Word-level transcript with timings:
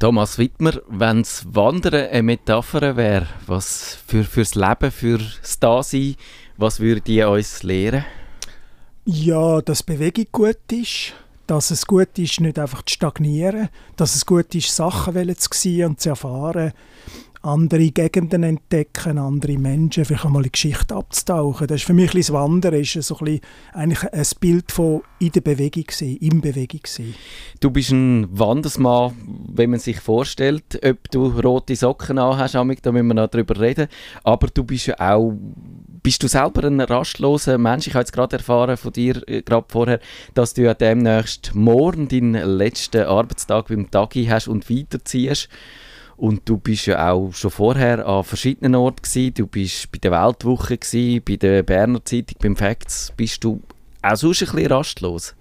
Thomas 0.00 0.38
Wittmer, 0.38 0.80
wenn 0.88 1.24
das 1.24 1.44
Wandern 1.54 2.08
eine 2.08 2.22
Metapher 2.22 2.96
wäre, 2.96 3.26
was 3.46 3.98
für 4.06 4.24
fürs 4.24 4.54
Leben, 4.54 4.90
fürs 4.90 5.58
Dasein, 5.60 6.16
was 6.56 6.80
würde 6.80 7.12
ihr 7.12 7.28
uns 7.28 7.62
lehren? 7.62 8.06
Ja, 9.04 9.60
dass 9.60 9.82
Bewegung 9.82 10.24
gut 10.32 10.56
ist, 10.72 11.12
dass 11.46 11.70
es 11.70 11.86
gut 11.86 12.18
ist, 12.18 12.40
nicht 12.40 12.58
einfach 12.58 12.82
zu 12.82 12.94
stagnieren, 12.94 13.68
dass 13.96 14.14
es 14.14 14.24
gut 14.24 14.54
ist, 14.54 14.74
Sachen 14.74 15.36
zu 15.36 15.48
sehen 15.52 15.90
und 15.90 16.00
zu 16.00 16.08
erfahren, 16.08 16.72
andere 17.42 17.90
Gegenden 17.90 18.42
entdecken, 18.42 19.18
andere 19.18 19.56
Menschen, 19.56 20.04
vielleicht 20.04 20.26
einmal 20.26 20.42
in 20.42 20.44
die 20.44 20.52
Geschichte 20.52 20.94
abzutauchen. 20.94 21.66
Das 21.66 21.80
ist 21.80 21.86
für 21.86 21.94
mich 21.94 22.10
das 22.10 22.32
Wandern 22.32 22.74
ist 22.74 22.92
so 22.92 23.16
ein 23.18 23.24
bisschen 23.24 23.40
eigentlich 23.72 24.12
ein 24.12 24.26
Bild 24.40 24.72
von 24.72 25.02
in 25.18 25.32
der 25.32 25.40
Bewegung 25.40 25.84
sein, 25.90 26.16
im 26.20 26.40
Bewegung 26.40 26.82
sein. 26.86 27.14
Du 27.60 27.70
bist 27.70 27.92
ein 27.92 28.26
Wandersmann, 28.30 29.14
wenn 29.48 29.70
man 29.70 29.80
sich 29.80 30.00
vorstellt, 30.00 30.78
ob 30.84 31.10
du 31.10 31.28
rote 31.28 31.76
Socken 31.76 32.18
anhast, 32.18 32.54
da 32.54 32.64
müssen 32.64 33.06
wir 33.06 33.14
noch 33.14 33.28
darüber 33.28 33.58
reden, 33.58 33.88
aber 34.22 34.48
du 34.48 34.64
bist 34.64 34.86
ja 34.86 34.98
auch 34.98 35.34
bist 36.02 36.22
du 36.22 36.28
selber 36.28 36.64
ein 36.64 36.80
rastloser 36.80 37.58
Mensch? 37.58 37.86
Ich 37.86 37.94
habe 37.94 38.02
jetzt 38.02 38.12
gerade 38.12 38.36
erfahren 38.36 38.76
von 38.76 38.92
dir, 38.92 39.22
äh, 39.28 39.42
gerade 39.42 39.66
vorher, 39.68 40.00
dass 40.34 40.54
du 40.54 40.62
ja 40.62 40.74
demnächst 40.74 41.54
morgen 41.54 42.08
deinen 42.08 42.56
letzten 42.56 43.02
Arbeitstag 43.02 43.68
beim 43.68 43.90
Tagi 43.90 44.26
hast 44.26 44.48
und 44.48 44.70
weiterziehst. 44.70 45.48
Und 46.20 46.46
du 46.46 46.58
bist 46.58 46.84
ja 46.84 47.10
auch 47.10 47.32
schon 47.32 47.50
vorher 47.50 48.06
an 48.06 48.24
verschiedenen 48.24 48.74
Orten 48.74 49.00
gewesen. 49.02 49.32
Du 49.32 49.46
bist 49.46 49.90
bei 49.90 49.96
der 49.96 50.10
Weltwoche 50.10 50.76
gewesen, 50.76 51.22
bei 51.26 51.36
der 51.36 51.62
Berner 51.62 52.04
Zeitung, 52.04 52.36
beim 52.42 52.56
Facts. 52.56 53.10
Bist 53.16 53.42
du 53.42 53.62
auch 54.02 54.16
sonst 54.16 54.42
ein 54.42 54.54
bisschen 54.54 54.70
rastlos? 54.70 55.34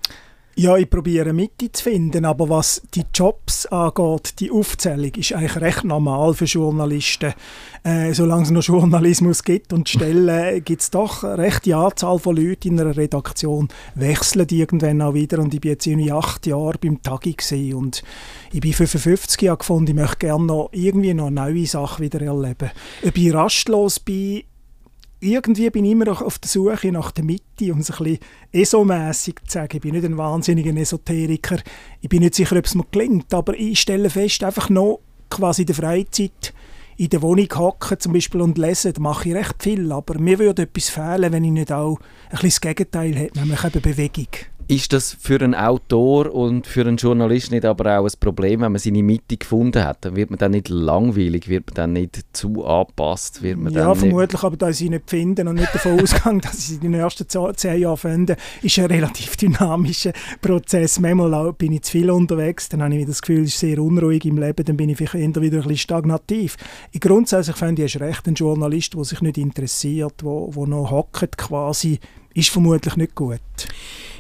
Ja, 0.60 0.76
ich 0.76 0.90
probiere 0.90 1.32
Mitte 1.32 1.72
zu 1.72 1.84
finden, 1.84 2.26
aber 2.26 2.50
was 2.50 2.82
die 2.94 3.06
Jobs 3.14 3.66
angeht, 3.68 4.42
die 4.42 4.52
Aufzählung 4.52 5.14
ist 5.16 5.32
eigentlich 5.32 5.56
recht 5.56 5.86
normal 5.86 6.34
für 6.34 6.44
Journalisten. 6.44 7.34
Äh, 7.86 8.12
solange 8.12 8.44
es 8.44 8.52
noch 8.52 8.64
Journalismus 8.64 9.42
gibt 9.46 9.72
und 9.72 9.88
Stellen, 9.88 10.62
gibt 10.66 10.82
es 10.82 10.92
doch 10.92 11.24
eine 11.24 11.38
rechte 11.38 11.78
Anzahl 11.78 12.20
von 12.20 12.36
Leuten 12.36 12.74
in 12.74 12.80
einer 12.82 12.98
Redaktion, 12.98 13.70
wechseln 13.96 14.48
die 14.48 14.60
irgendwann 14.60 15.02
auch 15.02 15.14
wieder 15.14 15.40
und 15.40 15.54
ich 15.54 15.62
bin 15.62 15.72
jetzt 15.72 15.88
irgendwie 15.88 16.12
acht 16.12 16.46
Jahre 16.46 16.78
beim 16.78 17.02
Tagi 17.02 17.38
und 17.74 18.04
ich 18.52 18.60
bin 18.60 18.74
55 18.74 19.42
Jahre 19.42 19.60
gefunden, 19.60 19.92
ich 19.92 19.96
möchte 19.96 20.18
gerne 20.18 20.44
noch 20.44 20.72
irgendwie 20.74 21.14
noch 21.14 21.30
neue 21.30 21.68
Sachen 21.68 22.04
wieder 22.04 22.20
erleben. 22.22 22.72
Ob 23.08 23.18
ich 23.18 23.34
rastlos 23.34 24.02
bin, 24.02 24.44
irgendwie 25.20 25.70
bin 25.70 25.86
ich 25.86 25.92
immer 25.92 26.06
noch 26.06 26.22
auf 26.22 26.40
der 26.40 26.50
Suche 26.50 26.92
nach 26.92 27.12
der 27.12 27.24
Mitte, 27.24 27.72
um 27.74 27.80
es 27.80 27.92
ein 27.92 27.98
bisschen 27.98 28.20
esomässig 28.52 29.36
zu 29.46 29.54
sagen. 29.54 29.76
Ich 29.76 29.82
bin 29.82 29.94
nicht 29.94 30.06
ein 30.06 30.18
wahnsinniger 30.18 30.76
Esoteriker. 30.76 31.58
Ich 32.02 32.10
bin 32.10 32.22
nicht 32.22 32.36
sicher, 32.36 32.56
ob 32.56 32.66
es 32.66 32.76
mir 32.76 32.86
gelingt, 32.92 33.34
aber 33.34 33.54
ich 33.58 33.80
stelle 33.80 34.10
fest, 34.10 34.44
einfach 34.44 34.70
noch 34.70 35.02
quasi 35.30 35.64
in 35.64 35.68
der 35.68 35.76
Freizeit 35.76 36.54
in 36.98 37.10
der 37.10 37.22
Wohnung 37.22 37.48
hocken 37.56 37.98
zum 37.98 38.12
Beispiel 38.12 38.42
und 38.42 38.58
lesen, 38.58 38.92
da 38.92 39.00
mache 39.00 39.30
ich 39.30 39.36
recht 39.36 39.64
viel, 39.64 39.90
aber 39.92 40.20
mir 40.20 40.38
würde 40.38 40.64
etwas 40.64 40.90
fehlen, 40.90 41.32
wenn 41.32 41.46
ich 41.46 41.52
nicht 41.52 41.72
auch 41.72 41.98
ein 41.98 42.32
bisschen 42.32 42.50
das 42.50 42.62
Gegenteil 42.62 43.16
hätte, 43.16 43.40
nämlich 43.40 43.64
eben 43.64 43.82
Bewegung. 43.82 44.28
Ist 44.72 44.94
das 44.94 45.18
für 45.20 45.42
einen 45.42 45.56
Autor 45.56 46.32
und 46.32 46.68
für 46.68 46.82
einen 46.82 46.98
Journalist 46.98 47.52
nicht 47.52 47.66
aber 47.66 47.98
auch 47.98 48.06
ein 48.06 48.12
Problem, 48.20 48.62
wenn 48.62 48.72
man 48.72 48.78
seine 48.78 49.02
Mitte 49.02 49.36
gefunden 49.36 49.84
hat? 49.84 50.06
Dann 50.06 50.16
wird 50.16 50.30
man 50.30 50.38
dann 50.38 50.52
nicht 50.52 50.70
langweilig, 50.70 51.50
wird 51.50 51.66
man 51.66 51.74
dann 51.74 51.94
nicht 51.94 52.24
zu 52.34 52.64
angepasst? 52.64 53.42
Wird 53.42 53.58
man 53.58 53.74
ja, 53.74 53.96
vermutlich, 53.96 54.44
aber 54.44 54.58
da 54.58 54.72
sie 54.72 54.92
nicht 54.92 55.10
finden 55.10 55.48
und 55.48 55.56
nicht 55.56 55.74
davon 55.74 56.00
ausgegangen, 56.04 56.42
dass 56.42 56.60
ich 56.60 56.66
sie 56.66 56.76
in 56.76 56.92
den 56.92 56.94
ersten 56.94 57.28
zehn 57.28 57.82
Jahren 57.82 57.98
finde, 57.98 58.38
ist 58.62 58.78
ein 58.78 58.86
relativ 58.86 59.38
dynamischer 59.38 60.14
Prozess. 60.40 61.00
Manchmal 61.00 61.52
bin 61.54 61.74
ich 61.74 61.82
zu 61.82 61.94
viel 61.94 62.12
unterwegs, 62.12 62.70
dann 62.70 62.84
habe 62.84 62.96
ich 62.96 63.08
das 63.08 63.24
Gefühl, 63.24 63.46
es 63.46 63.56
ist 63.56 63.62
sehr 63.62 63.80
unruhig 63.80 64.24
im 64.26 64.38
Leben, 64.38 64.64
dann 64.64 64.78
bin 64.78 64.90
ich 64.90 64.98
vielleicht 64.98 65.16
eher 65.16 65.42
wieder 65.42 65.58
ein 65.58 65.64
bisschen 65.64 65.78
stagnativ. 65.78 66.58
Ich 66.92 67.02
grundsätzlich 67.02 67.56
finde 67.56 67.86
ich, 67.86 67.96
ist 67.96 68.02
recht 68.02 68.28
ein 68.28 68.36
Journalist, 68.36 68.94
der 68.94 69.04
sich 69.04 69.22
nicht 69.22 69.40
interessiert, 69.40 70.24
wo, 70.24 70.54
wo 70.54 70.68
noch 70.68 70.92
hockt 70.92 71.40
quasi, 71.40 72.00
ist 72.34 72.50
vermutlich 72.50 72.96
nicht 72.96 73.16
gut. 73.16 73.40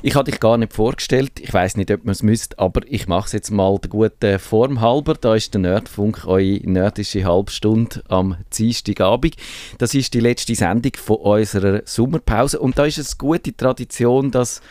Ich 0.01 0.15
hatte 0.15 0.31
dich 0.31 0.39
gar 0.39 0.57
nicht 0.57 0.73
vorgestellt. 0.73 1.41
Ich 1.41 1.53
weiß 1.53 1.75
nicht, 1.75 1.91
ob 1.91 2.05
man 2.05 2.13
es 2.13 2.23
müsste, 2.23 2.57
aber 2.57 2.81
ich 2.87 3.07
mache 3.07 3.25
es 3.25 3.31
jetzt 3.33 3.51
mal 3.51 3.77
der 3.79 3.89
guten 3.89 4.39
Form 4.39 4.79
halber. 4.79 5.13
Da 5.13 5.35
ist 5.35 5.53
der 5.53 5.59
Nerdfunk, 5.59 6.25
eure 6.25 6.61
nerdische 6.63 7.25
Halbstunde 7.25 8.01
am 8.07 8.37
Dienstagabend. 8.57 9.35
Das 9.77 9.93
ist 9.93 10.13
die 10.13 10.21
letzte 10.21 10.55
Sendung 10.55 10.93
von 10.95 11.17
unserer 11.17 11.81
Sommerpause 11.83 12.59
und 12.59 12.77
da 12.77 12.85
ist 12.85 12.97
es 12.97 13.17
gute 13.17 13.55
Tradition, 13.55 14.31
dass 14.31 14.61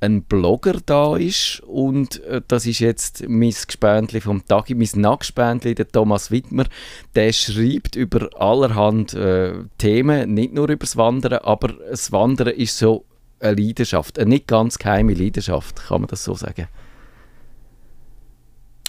ein 0.00 0.22
Blogger 0.22 0.78
da 0.84 1.16
ist 1.16 1.60
und 1.66 2.22
äh, 2.24 2.40
das 2.46 2.66
ist 2.66 2.78
jetzt 2.78 3.28
mein 3.28 3.50
Gespendli 3.50 4.20
vom 4.20 4.46
Tag, 4.46 4.70
mein 4.70 4.88
Nackgespendli, 4.94 5.74
der 5.74 5.88
Thomas 5.88 6.30
Wittmer, 6.30 6.66
der 7.14 7.32
schreibt 7.32 7.96
über 7.96 8.28
allerhand 8.40 9.14
äh, 9.14 9.54
Themen, 9.78 10.34
nicht 10.34 10.54
nur 10.54 10.68
über 10.68 10.84
das 10.84 10.96
Wandern, 10.96 11.40
aber 11.40 11.68
das 11.90 12.12
Wandern 12.12 12.48
ist 12.48 12.78
so 12.78 13.04
eine 13.40 13.60
Leidenschaft, 13.60 14.18
eine 14.18 14.30
nicht 14.30 14.46
ganz 14.46 14.78
geheime 14.78 15.14
Leidenschaft, 15.14 15.76
kann 15.88 16.02
man 16.02 16.08
das 16.08 16.24
so 16.24 16.34
sagen? 16.34 16.68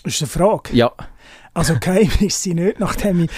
Das 0.04 0.16
ist 0.16 0.22
eine 0.22 0.30
Frage. 0.30 0.76
Ja. 0.76 0.92
Also 1.60 1.76
geheim 1.78 2.10
ist 2.22 2.42
sie 2.42 2.54
nicht, 2.54 2.80
nachdem 2.80 3.26
ich 3.26 3.30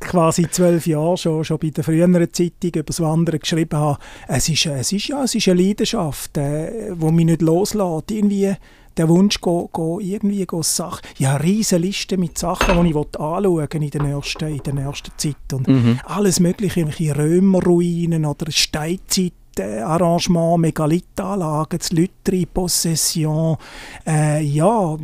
quasi 0.00 0.50
zwölf 0.50 0.84
Jahre 0.84 1.16
schon, 1.16 1.44
schon 1.44 1.58
bei 1.58 1.70
der 1.70 1.84
früheren 1.84 2.32
Zeitung 2.32 2.70
über 2.74 2.82
das 2.82 3.00
Wandern 3.00 3.38
geschrieben 3.38 3.78
habe. 3.78 3.98
Es 4.26 4.48
ist, 4.48 4.66
es 4.66 4.90
ist, 4.90 5.06
ja, 5.06 5.22
es 5.22 5.36
ist 5.36 5.46
eine 5.46 5.62
Leidenschaft, 5.62 6.36
äh, 6.38 6.92
die 6.92 7.12
mich 7.12 7.24
nicht 7.24 7.40
loslässt. 7.40 8.10
Irgendwie 8.10 8.52
der 8.96 9.08
Wunsch, 9.08 9.40
go, 9.40 9.68
go, 9.72 10.00
irgendwie 10.00 10.44
go 10.44 10.60
Sachen. 10.62 11.06
Ja, 11.18 11.36
eine 11.36 11.44
riesige 11.44 11.82
Liste 11.82 12.16
mit 12.18 12.36
Sachen, 12.36 12.82
die 12.82 12.90
ich 12.90 12.96
anschauen 12.96 13.68
in 13.70 13.90
der 13.90 14.02
ersten, 14.06 14.48
in 14.48 14.62
der 14.64 14.84
ersten 14.84 15.12
Zeit. 15.16 15.52
Und 15.52 15.68
mhm. 15.68 16.00
alles 16.04 16.40
mögliche, 16.40 16.80
irgendwelche 16.80 17.16
Römerruinen 17.16 18.26
oder 18.26 18.50
Steinzeit 18.50 19.34
Arrangement, 19.60 20.58
Megalithanlagen, 20.58 21.78
das 21.78 21.92
Lütri, 21.92 22.44
Possession, 22.46 23.56
äh, 24.04 24.42
ja, 24.42 24.96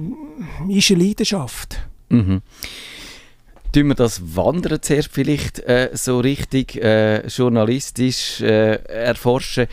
ist 0.68 0.90
eine 0.90 1.04
Leidenschaft. 1.04 1.88
Mhm. 2.08 2.42
Tun 3.72 3.88
wir 3.88 3.94
das 3.94 4.36
Wandern 4.36 4.80
zuerst 4.80 5.10
vielleicht 5.12 5.60
äh, 5.60 5.90
so 5.92 6.20
richtig 6.20 6.76
äh, 6.76 7.26
journalistisch 7.26 8.40
äh, 8.40 8.76
erforschen? 8.84 9.66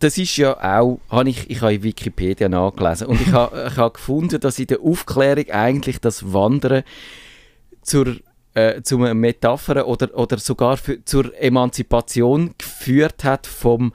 Das 0.00 0.18
ist 0.18 0.36
ja 0.36 0.56
auch, 0.58 0.98
habe 1.08 1.30
ich, 1.30 1.48
ich 1.48 1.60
habe 1.60 1.74
in 1.74 1.82
Wikipedia 1.84 2.48
nachgelesen 2.48 3.06
und 3.06 3.20
ich 3.20 3.32
habe, 3.32 3.68
ich 3.70 3.76
habe 3.76 3.92
gefunden, 3.92 4.40
dass 4.40 4.58
in 4.58 4.66
der 4.66 4.80
Aufklärung 4.80 5.50
eigentlich 5.50 6.00
das 6.00 6.32
Wandern 6.32 6.82
zur 7.82 8.16
äh, 8.54 8.82
zu 8.82 8.98
einer 8.98 9.14
Metapher 9.14 9.86
oder, 9.86 10.16
oder 10.16 10.38
sogar 10.38 10.76
für, 10.76 11.04
zur 11.04 11.36
Emanzipation 11.40 12.54
geführt 12.56 13.24
hat 13.24 13.46
vom 13.46 13.92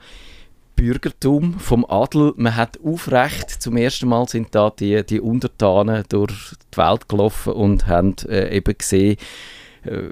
Bürgertum, 0.80 1.58
vom 1.58 1.84
Adel. 1.84 2.32
Man 2.36 2.56
hat 2.56 2.78
aufrecht, 2.82 3.50
zum 3.50 3.76
ersten 3.76 4.08
Mal 4.08 4.26
sind 4.28 4.54
da 4.54 4.70
die, 4.70 5.04
die 5.04 5.20
Untertanen 5.20 6.04
durch 6.08 6.54
die 6.72 6.78
Welt 6.78 7.06
gelaufen 7.06 7.52
und 7.52 7.86
haben 7.86 8.16
äh, 8.26 8.56
eben 8.56 8.78
gesehen, 8.78 9.18
äh, 9.84 10.02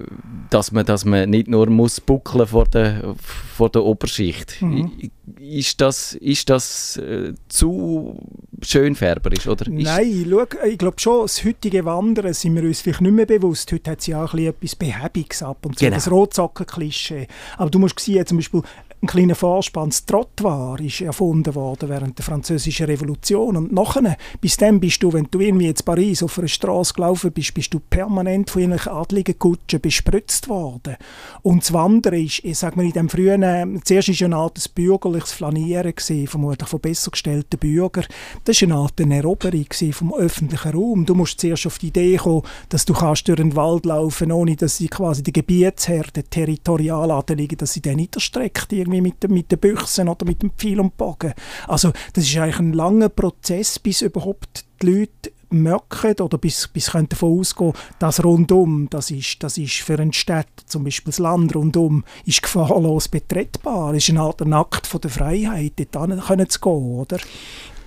dass 0.51 0.71
man, 0.71 0.84
dass 0.84 1.06
man 1.06 1.31
nicht 1.31 1.49
nur 1.49 1.71
muss 1.71 2.03
buckeln 2.03 2.47
vor 2.47 2.67
der, 2.67 3.15
vor 3.19 3.71
der 3.71 3.83
Oberschicht. 3.83 4.61
Mhm. 4.61 5.11
Ist 5.39 5.81
das, 5.81 6.12
ist 6.15 6.51
das 6.51 6.99
äh, 6.99 7.33
zu 7.49 8.19
schönfärberisch? 8.61 9.47
Oder 9.47 9.71
Nein, 9.71 10.27
schau, 10.29 10.45
ich 10.67 10.77
glaube 10.77 11.00
schon, 11.00 11.23
das 11.23 11.43
heutige 11.45 11.85
Wandern 11.87 12.35
sind 12.35 12.55
wir 12.55 12.62
uns 12.62 12.83
vielleicht 12.83 13.00
nicht 13.00 13.12
mehr 13.12 13.27
bewusst. 13.27 13.73
Heute 13.73 13.91
hat 13.93 14.00
es 14.00 14.06
ja 14.06 14.23
auch 14.23 14.35
ein 14.35 14.47
etwas 14.47 14.76
Behäbiges 14.76 15.43
ab 15.43 15.64
und 15.64 15.79
zu, 15.79 15.85
genau. 15.85 15.97
das 15.97 16.11
Rotsocken-Klischee. 16.11 17.26
Aber 17.56 17.71
du 17.71 17.79
musst 17.79 17.99
sehen, 18.00 18.26
zum 18.26 18.37
Beispiel 18.37 18.62
ein 19.00 19.06
kleiner 19.06 19.35
Vorspann, 19.37 19.91
das 19.91 20.05
Trottoir 20.06 20.81
ist 20.81 21.00
erfunden 21.00 21.55
worden 21.55 21.89
während 21.89 22.19
der 22.19 22.25
französischen 22.25 22.87
Revolution 22.87 23.56
und 23.56 23.73
nachher, 23.73 24.17
bis 24.41 24.56
dann 24.56 24.81
bist 24.81 25.03
du, 25.03 25.12
wenn 25.12 25.29
du 25.31 25.39
irgendwie 25.41 25.69
in 25.69 25.75
Paris 25.85 26.23
auf 26.23 26.39
einer 26.39 26.49
Straße 26.49 26.95
gelaufen 26.95 27.31
bist, 27.31 27.55
bist 27.55 27.73
du 27.73 27.81
permanent 27.81 28.50
von 28.50 28.62
irgendwelchen 28.62 28.93
adligen 28.93 29.39
Kutschen 29.39 29.81
bespritzt 29.81 30.49
worden. 30.49 30.97
Und 31.43 31.62
das 31.62 31.73
Wandern 31.73 32.15
ist, 32.15 32.45
ich 32.45 32.59
sag 32.59 32.77
mal, 32.77 32.87
in 32.87 32.93
dem 32.93 33.09
frühen, 33.09 33.43
äh, 33.43 33.67
zuerst 33.85 34.09
ist 34.09 34.23
eine 34.23 34.37
Art 34.37 34.75
bürgerliches 34.75 35.33
Flanieren 35.33 35.95
gewesen, 35.95 36.27
vermutlich 36.27 36.69
von 36.69 36.81
besser 36.81 37.11
gestellten 37.12 37.59
Bürgern. 37.59 38.06
Das 38.45 38.61
war 38.61 38.69
eine 38.69 38.75
Art 38.77 39.00
Eroberung 39.00 39.67
vom 39.93 40.15
öffentlichen 40.15 40.73
Raum. 40.73 41.06
Du 41.06 41.15
musst 41.15 41.41
zuerst 41.41 41.67
auf 41.67 41.79
die 41.79 41.89
Idee 41.89 42.17
kommen, 42.17 42.43
dass 42.69 42.85
du 42.85 42.95
kannst 42.95 43.29
durch 43.29 43.37
den 43.37 43.55
Wald 43.55 43.87
laufen, 43.87 44.33
ohne 44.33 44.56
dass 44.56 44.77
sie 44.77 44.89
quasi 44.89 45.23
die 45.23 45.33
Gebietsherr, 45.33 46.05
der 46.15 46.29
Territorialadelige, 46.29 47.56
dass 47.56 47.73
sie 47.73 47.81
den 47.81 47.97
niederstreckt, 47.97 48.73
irgendwie 48.88 49.00
mit, 49.00 49.31
mit 49.31 49.52
den 49.52 49.58
Büchsen 49.58 50.08
oder 50.08 50.25
mit 50.26 50.43
dem 50.43 50.50
Pfeil 50.56 50.81
und 50.81 50.96
Bogen. 50.96 51.35
Also 51.67 51.93
das 52.12 52.25
ist 52.25 52.37
eigentlich 52.37 52.58
ein 52.58 52.73
langer 52.73 53.08
Prozess, 53.08 53.79
bis 53.79 54.02
überhaupt 54.02 54.64
die 54.82 54.87
Leute 54.87 55.32
merken 55.50 56.20
oder 56.20 56.37
bis, 56.37 56.69
bis 56.69 56.90
können 56.90 57.08
davon 57.08 57.40
ausgehen, 57.40 57.73
dass 57.99 58.23
rundum, 58.23 58.88
das 58.90 59.11
ist, 59.11 59.43
das 59.43 59.56
ist 59.56 59.76
für 59.76 59.99
einen 59.99 60.12
Stadt, 60.12 60.49
zum 60.67 60.85
Beispiel 60.85 61.11
das 61.11 61.19
Land 61.19 61.55
rundum, 61.55 62.05
ist 62.26 62.43
gefahrlos 62.43 63.08
betretbar. 63.08 63.94
Es 63.94 64.05
ist 64.05 64.11
eine 64.11 64.20
Art 64.20 64.43
Akt 64.43 64.87
von 64.87 65.00
der 65.00 65.11
Freiheit, 65.11 65.73
dort 65.93 66.26
können 66.26 66.49
zu 66.50 66.61
gehen, 66.61 66.70
oder? 66.73 67.19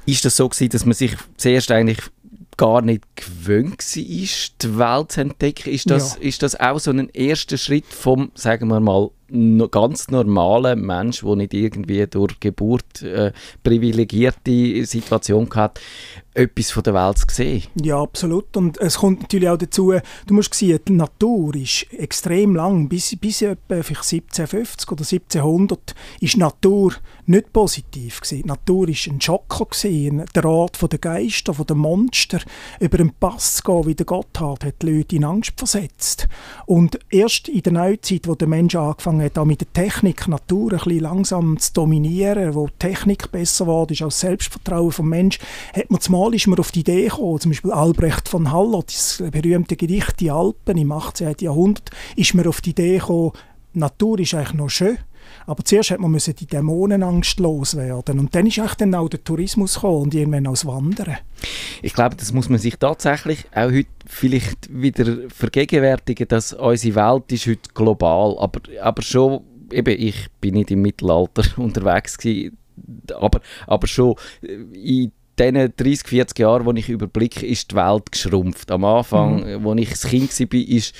Ist 0.07 0.25
das 0.25 0.35
so 0.37 0.49
gewesen, 0.49 0.69
dass 0.69 0.85
man 0.85 0.95
sich 0.95 1.15
zuerst 1.37 1.69
eigentlich 1.69 1.99
gar 2.57 2.81
nicht 2.81 3.03
gewöhnt 3.15 3.79
war, 3.79 4.03
die 4.03 4.77
Welt 4.77 5.11
zu 5.11 5.21
entdecken. 5.21 5.69
Ist 5.71 5.89
das, 5.89 6.15
ja. 6.15 6.21
ist 6.21 6.43
das 6.43 6.59
auch 6.59 6.79
so 6.79 6.91
ein 6.91 7.09
erster 7.09 7.57
Schritt 7.57 7.85
vom, 7.85 8.31
sagen 8.35 8.67
wir 8.67 8.79
mal, 8.79 9.09
ganz 9.69 10.09
normalen 10.09 10.85
Mensch, 10.85 11.21
der 11.21 11.35
nicht 11.35 11.53
irgendwie 11.53 12.05
durch 12.07 12.39
Geburt 12.39 13.01
äh, 13.01 13.31
privilegierte 13.63 14.85
Situation 14.85 15.49
hat, 15.55 15.79
etwas 16.33 16.71
von 16.71 16.83
der 16.83 16.93
Welt 16.93 17.17
zu 17.17 17.25
sehen. 17.29 17.63
Ja, 17.81 18.01
absolut. 18.01 18.55
Und 18.55 18.79
es 18.79 18.97
kommt 18.97 19.21
natürlich 19.21 19.49
auch 19.49 19.57
dazu, 19.57 19.93
du 20.27 20.33
musst 20.33 20.53
sehen, 20.53 20.79
die 20.87 20.93
Natur 20.93 21.55
ist 21.55 21.87
extrem 21.91 22.55
lang, 22.55 22.87
bis, 22.87 23.15
bis 23.17 23.41
etwa 23.41 23.75
1750 23.75 24.91
oder 24.91 25.01
1700 25.01 25.95
ist 26.21 26.37
Natur 26.37 26.93
nicht 27.25 27.51
positiv 27.51 28.21
gewesen. 28.21 28.43
Die 28.43 28.47
Natur 28.47 28.89
ist 28.89 29.07
ein 29.07 29.19
Schocker 29.19 29.65
gewesen, 29.65 30.25
der 30.33 30.45
Art 30.45 30.91
der 30.91 30.99
Geister, 30.99 31.53
der 31.53 31.75
Monster. 31.75 32.39
Über 32.79 32.97
den 32.97 33.11
Pass 33.13 33.55
zu 33.55 33.63
gehen, 33.63 33.85
wie 33.87 33.95
der 33.95 34.05
Gotthard, 34.05 34.63
hat 34.63 34.81
die 34.81 34.89
Leute 34.89 35.15
in 35.15 35.25
Angst 35.25 35.53
versetzt. 35.57 36.27
Und 36.65 36.99
erst 37.09 37.49
in 37.49 37.61
der 37.61 37.73
Neuzeit, 37.73 38.27
wo 38.27 38.35
der 38.35 38.47
Mensch 38.47 38.75
angefangen 38.75 39.20
hat, 39.21 39.37
auch 39.37 39.45
mit 39.45 39.61
der 39.61 39.71
Technik 39.73 40.25
die 40.25 40.31
Natur 40.31 40.73
ein 40.73 40.77
bisschen 40.77 40.99
langsam 40.99 41.59
zu 41.59 41.73
dominieren, 41.73 42.53
wo 42.55 42.67
die 42.67 42.73
Technik 42.79 43.31
besser 43.31 43.67
wurde, 43.67 43.93
ist 43.93 44.01
auch 44.01 44.07
das 44.07 44.19
Selbstvertrauen 44.19 44.91
vom 44.91 45.09
Mensch, 45.09 45.39
hat 45.73 45.89
man 45.89 46.01
zum 46.01 46.15
Mal 46.15 46.33
ist 46.33 46.47
man 46.47 46.59
auf 46.59 46.71
die 46.71 46.81
Idee 46.81 47.05
gekommen, 47.05 47.39
zum 47.39 47.51
Beispiel 47.51 47.71
Albrecht 47.71 48.27
von 48.27 48.51
Haller, 48.51 48.83
das 48.85 49.23
berühmte 49.31 49.75
Gedicht 49.75 50.19
«Die 50.19 50.31
Alpen» 50.31 50.77
im 50.77 50.91
18. 50.91 51.35
Jahrhundert, 51.39 51.89
ist 52.15 52.33
man 52.33 52.47
auf 52.47 52.61
die 52.61 52.71
Idee 52.71 52.97
gekommen, 52.97 53.31
Natur 53.73 54.19
ist 54.19 54.33
eigentlich 54.33 54.53
noch 54.53 54.69
schön, 54.69 54.97
aber 55.45 55.63
zuerst 55.63 55.91
hat 55.91 55.99
man 55.99 56.15
die 56.15 56.45
Dämonenangst 56.45 57.39
loswerden 57.39 58.19
und 58.19 58.35
dann 58.35 58.47
ist 58.47 58.59
eigentlich 58.59 58.75
dann 58.75 58.95
auch 58.95 59.09
der 59.09 59.23
Tourismus 59.23 59.75
gekommen 59.75 60.03
und 60.03 60.13
irgendwann 60.13 60.47
auch 60.47 60.51
das 60.51 60.65
Wandern. 60.65 61.17
Ich 61.81 61.93
glaube, 61.93 62.15
das 62.15 62.31
muss 62.33 62.49
man 62.49 62.59
sich 62.59 62.77
tatsächlich 62.77 63.45
auch 63.53 63.71
heute 63.71 63.89
vielleicht 64.05 64.69
wieder 64.71 65.29
vergegenwärtigen, 65.29 66.27
dass 66.27 66.53
unsere 66.53 66.95
Welt 66.95 67.31
ist 67.31 67.47
heute 67.47 67.69
global, 67.73 68.37
aber, 68.39 68.61
aber 68.81 69.01
schon, 69.01 69.41
eben, 69.71 69.95
ich 69.99 70.27
bin 70.39 70.55
nicht 70.55 70.71
im 70.71 70.81
Mittelalter 70.81 71.43
unterwegs 71.57 72.17
gewesen, 72.17 72.57
aber, 73.19 73.41
aber 73.67 73.87
schon 73.87 74.15
in 74.41 75.11
diesen 75.39 75.75
30, 75.75 76.07
40 76.07 76.39
Jahren, 76.39 76.75
die 76.75 76.81
ich 76.81 76.89
überblicke, 76.89 77.45
ist 77.45 77.71
die 77.71 77.75
Welt 77.75 78.11
geschrumpft. 78.11 78.71
Am 78.71 78.85
Anfang, 78.85 79.61
mhm. 79.61 79.67
als 79.67 79.79
ich 79.79 80.03
ein 80.03 80.09
Kind 80.09 80.53
war, 80.53 80.59
ist 80.59 80.95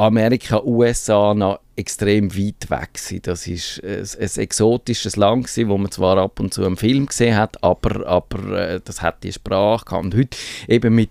Amerika, 0.00 0.62
USA 0.64 1.34
noch 1.34 1.60
extrem 1.76 2.34
weit 2.36 2.70
weg 2.70 2.94
gewesen. 2.94 3.22
Das 3.22 3.46
ist 3.46 3.82
ein, 3.84 4.06
ein 4.20 4.42
exotisches 4.42 5.16
Land 5.16 5.46
gewesen, 5.46 5.68
wo 5.68 5.78
man 5.78 5.90
zwar 5.90 6.18
ab 6.18 6.40
und 6.40 6.52
zu 6.54 6.64
einen 6.64 6.76
Film 6.76 7.06
gesehen 7.06 7.36
hat, 7.36 7.62
aber, 7.62 8.06
aber 8.06 8.58
äh, 8.58 8.80
das 8.84 9.02
hat 9.02 9.22
die 9.24 9.32
Sprache 9.32 9.84
gehabt. 9.84 10.04
Und 10.04 10.14
heute 10.14 10.36
eben 10.68 10.94
mit 10.94 11.10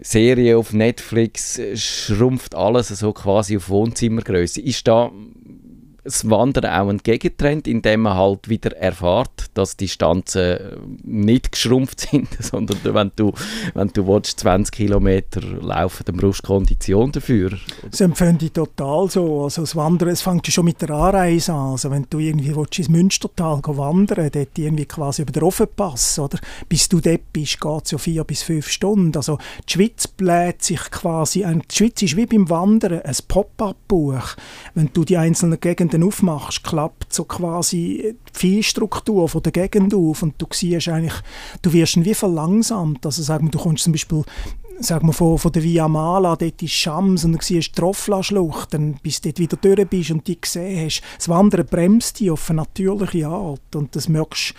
Serien 0.00 0.58
auf 0.58 0.72
Netflix 0.72 1.58
äh, 1.58 1.76
schrumpft 1.76 2.54
alles 2.54 2.88
so 2.88 3.12
quasi 3.12 3.56
auf 3.56 3.68
Wohnzimmergröße. 3.68 4.60
Ist 4.60 4.88
da 4.88 5.10
das 6.04 6.28
Wandern 6.28 6.66
auch 6.66 6.88
ein 6.88 6.98
Gegentrend, 6.98 7.66
indem 7.66 8.02
man 8.02 8.14
halt 8.14 8.48
wieder 8.48 8.76
erfährt, 8.76 9.46
dass 9.54 9.76
die 9.76 9.86
Distanzen 9.86 10.58
nicht 11.02 11.52
geschrumpft 11.52 12.00
sind, 12.00 12.28
sondern 12.38 12.78
wenn 12.82 13.12
du, 13.16 13.32
wenn 13.74 13.88
du 13.88 14.06
willst, 14.06 14.40
20 14.40 14.72
Kilometer 14.74 15.40
laufen, 15.40 16.04
dann 16.06 16.16
brauchst 16.16 16.44
du 16.44 16.48
Kondition 16.48 17.10
dafür. 17.12 17.50
Das 17.90 18.00
empfinde 18.00 18.46
ich 18.46 18.52
total 18.52 19.08
so. 19.10 19.44
Also 19.44 19.62
das 19.62 19.74
Wandern, 19.76 20.10
es 20.10 20.22
fängt 20.22 20.46
schon 20.46 20.66
mit 20.66 20.80
der 20.82 20.90
Anreise 20.90 21.52
an. 21.52 21.72
Also 21.72 21.90
wenn 21.90 22.06
du 22.10 22.18
irgendwie 22.18 22.54
willst, 22.54 22.78
ins 22.78 22.88
Münstertal 22.88 23.60
wandern 23.64 24.30
dort 24.30 24.58
irgendwie 24.58 24.86
quasi 24.86 25.22
über 25.22 25.32
den 25.32 25.42
Offenpass, 25.42 26.18
oder? 26.18 26.38
bis 26.68 26.88
du 26.88 27.00
dort 27.00 27.32
bist, 27.32 27.60
geht 27.60 27.84
es 27.84 27.90
ja 27.92 27.98
vier 27.98 28.24
bis 28.24 28.42
fünf 28.42 28.68
Stunden. 28.68 29.16
Also 29.16 29.38
die 29.68 29.72
Schweiz 29.72 30.06
bläht 30.06 30.62
sich 30.62 30.80
quasi, 30.90 31.44
die 31.44 31.74
Schweiz 31.74 32.02
ist 32.02 32.16
wie 32.16 32.26
beim 32.26 32.48
Wandern 32.50 33.00
ein 33.00 33.16
Pop-up-Buch. 33.28 34.36
Wenn 34.74 34.90
du 34.92 35.04
die 35.04 35.16
einzelnen 35.16 35.60
Gegenden 35.60 35.93
Gegenden 35.94 36.08
aufmachst, 36.08 36.64
klappt 36.64 37.12
so 37.12 37.24
quasi 37.24 38.16
die 38.28 38.38
Viehstruktur 38.38 39.28
von 39.28 39.42
der 39.42 39.52
Gegend 39.52 39.94
auf 39.94 40.22
und 40.22 40.34
du 40.38 40.46
siehst 40.50 40.88
eigentlich, 40.88 41.14
du 41.62 41.72
wirst 41.72 42.04
wie 42.04 42.14
verlangsamt. 42.14 43.04
Also 43.06 43.22
sagen 43.22 43.46
wir, 43.46 43.50
du 43.50 43.58
kommst 43.58 43.84
zum 43.84 43.92
Beispiel 43.92 44.24
sagen 44.80 45.06
wir, 45.06 45.12
von, 45.12 45.38
von 45.38 45.52
der 45.52 45.62
Via 45.62 45.86
Mala, 45.86 46.34
dort 46.34 46.62
ist 46.62 46.72
Schams 46.72 47.24
und 47.24 47.32
dann 47.32 47.40
siehst 47.40 47.70
du 47.70 47.74
die 47.74 47.80
Rofla-Schlucht, 47.82 48.76
bis 49.02 49.20
du 49.20 49.28
dort 49.28 49.38
wieder 49.38 49.56
durch 49.56 49.88
bist 49.88 50.10
und 50.10 50.26
die 50.26 50.40
gesehen 50.40 50.86
hast. 50.86 51.02
Das 51.16 51.28
Wandern 51.28 51.66
bremst 51.66 52.18
dich 52.18 52.30
auf 52.30 52.50
eine 52.50 52.62
natürliche 52.62 53.28
Art 53.28 53.76
und 53.76 53.94
das 53.94 54.08
merkst 54.08 54.54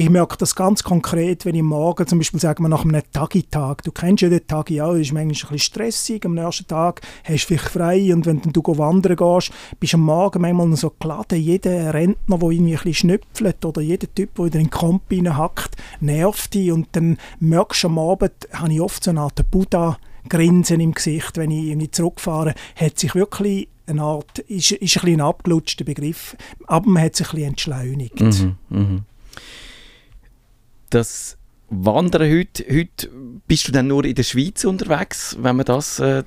ich 0.00 0.08
merke 0.08 0.38
das 0.38 0.54
ganz 0.54 0.82
konkret, 0.82 1.44
wenn 1.44 1.54
ich 1.54 1.62
morgen, 1.62 2.06
zum 2.06 2.20
Beispiel 2.20 2.40
sagen 2.40 2.64
wir 2.64 2.70
nach 2.70 2.84
einem 2.84 3.02
Tagitag, 3.12 3.82
du 3.82 3.92
kennst 3.92 4.22
ja 4.22 4.30
den 4.30 4.46
Tag 4.46 4.70
ja, 4.70 4.94
ist 4.94 5.12
manchmal 5.12 5.20
ein 5.20 5.28
bisschen 5.28 5.58
stressig, 5.58 6.24
am 6.24 6.32
nächsten 6.32 6.66
Tag 6.66 7.02
hast 7.22 7.42
du 7.42 7.48
vielleicht 7.48 7.68
frei 7.68 8.14
und 8.14 8.24
wenn 8.24 8.40
du 8.40 8.62
wandern 8.62 9.14
gehst, 9.14 9.52
bist 9.78 9.92
du 9.92 9.98
am 9.98 10.04
Morgen 10.04 10.40
manchmal 10.40 10.74
so 10.74 10.90
geladen, 10.98 11.38
jeder 11.38 11.92
Rentner, 11.92 12.38
der 12.38 12.48
irgendwie 12.48 12.72
ein 12.72 12.82
bisschen 12.82 12.94
schnüpfelt 12.94 13.62
oder 13.62 13.82
jeder 13.82 14.06
Typ, 14.14 14.36
der 14.36 14.46
in 14.46 14.50
den 14.52 14.70
Komp 14.70 15.02
hackt, 15.10 15.76
nervt 16.00 16.54
dich 16.54 16.72
und 16.72 16.88
dann 16.92 17.18
merkst 17.38 17.84
du 17.84 17.88
am 17.88 17.98
Abend, 17.98 18.32
habe 18.54 18.72
ich 18.72 18.80
oft 18.80 19.04
so 19.04 19.10
eine 19.10 19.20
Art 19.20 19.50
Buddha, 19.50 19.98
Grinsen 20.30 20.80
im 20.80 20.92
Gesicht, 20.92 21.36
wenn 21.36 21.50
ich 21.50 21.66
irgendwie 21.66 21.90
zurückfahre, 21.90 22.54
hat 22.74 22.98
sich 22.98 23.14
wirklich 23.14 23.68
eine 23.86 24.00
Art, 24.00 24.38
ist, 24.38 24.70
ist 24.70 24.72
ein 24.72 24.78
bisschen 24.78 25.08
ein 25.08 25.20
abgelutschter 25.20 25.84
Begriff, 25.84 26.38
aber 26.66 26.88
man 26.88 27.02
hat 27.02 27.16
sich 27.16 27.28
ein 27.28 27.34
bisschen 27.34 27.50
entschleunigt. 27.50 28.18
Mhm, 28.18 28.56
mh 28.70 29.00
das 30.90 31.36
Wandern 31.70 32.30
heute, 32.30 32.64
heute 32.68 33.08
bist 33.46 33.68
du 33.68 33.72
dann 33.72 33.86
nur 33.86 34.04
in 34.04 34.14
der 34.14 34.24
Schweiz 34.24 34.64
unterwegs, 34.64 35.36
wenn 35.40 35.56
man 35.56 35.64
das 35.64 36.00
äh, 36.00 36.24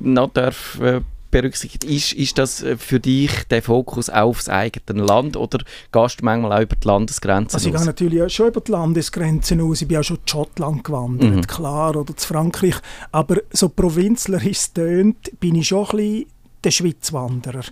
noch 0.00 0.32
darf, 0.32 0.78
äh, 0.80 1.00
berücksichtigt. 1.30 1.84
Ist, 1.84 2.12
ist 2.12 2.38
das 2.38 2.62
äh, 2.62 2.76
für 2.76 3.00
dich 3.00 3.44
der 3.50 3.62
Fokus 3.62 4.08
aufs 4.08 4.48
eigene 4.48 5.02
Land 5.02 5.36
oder 5.36 5.58
gehst 5.92 6.20
du 6.20 6.24
manchmal 6.24 6.52
auch 6.52 6.62
über 6.62 6.76
die 6.76 6.86
Landesgrenzen 6.86 7.56
also 7.56 7.68
ich 7.68 7.74
gehe 7.74 7.84
natürlich 7.84 8.22
auch 8.22 8.30
schon 8.30 8.48
über 8.48 8.60
die 8.60 8.70
Landesgrenzen 8.70 9.60
aus. 9.60 9.82
Ich 9.82 9.88
bin 9.88 9.98
auch 9.98 10.04
schon 10.04 10.16
in 10.16 10.28
Schottland 10.28 10.84
gewandert, 10.84 11.34
mhm. 11.34 11.46
klar, 11.46 11.96
oder 11.96 12.16
zu 12.16 12.26
Frankreich. 12.26 12.76
Aber 13.12 13.36
so 13.50 13.68
provinzlerisch 13.68 14.72
tönt, 14.72 15.38
bin 15.40 15.56
ich 15.56 15.68
schon 15.68 15.86
ein 15.86 15.96
bisschen 15.96 16.26
der 16.64 16.70
Schweizwanderer. 16.70 17.64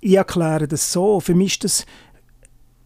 Ich 0.00 0.14
erkläre 0.14 0.66
das 0.66 0.92
so, 0.92 1.20
für 1.20 1.34
mich 1.34 1.52
ist 1.52 1.64
das 1.64 1.86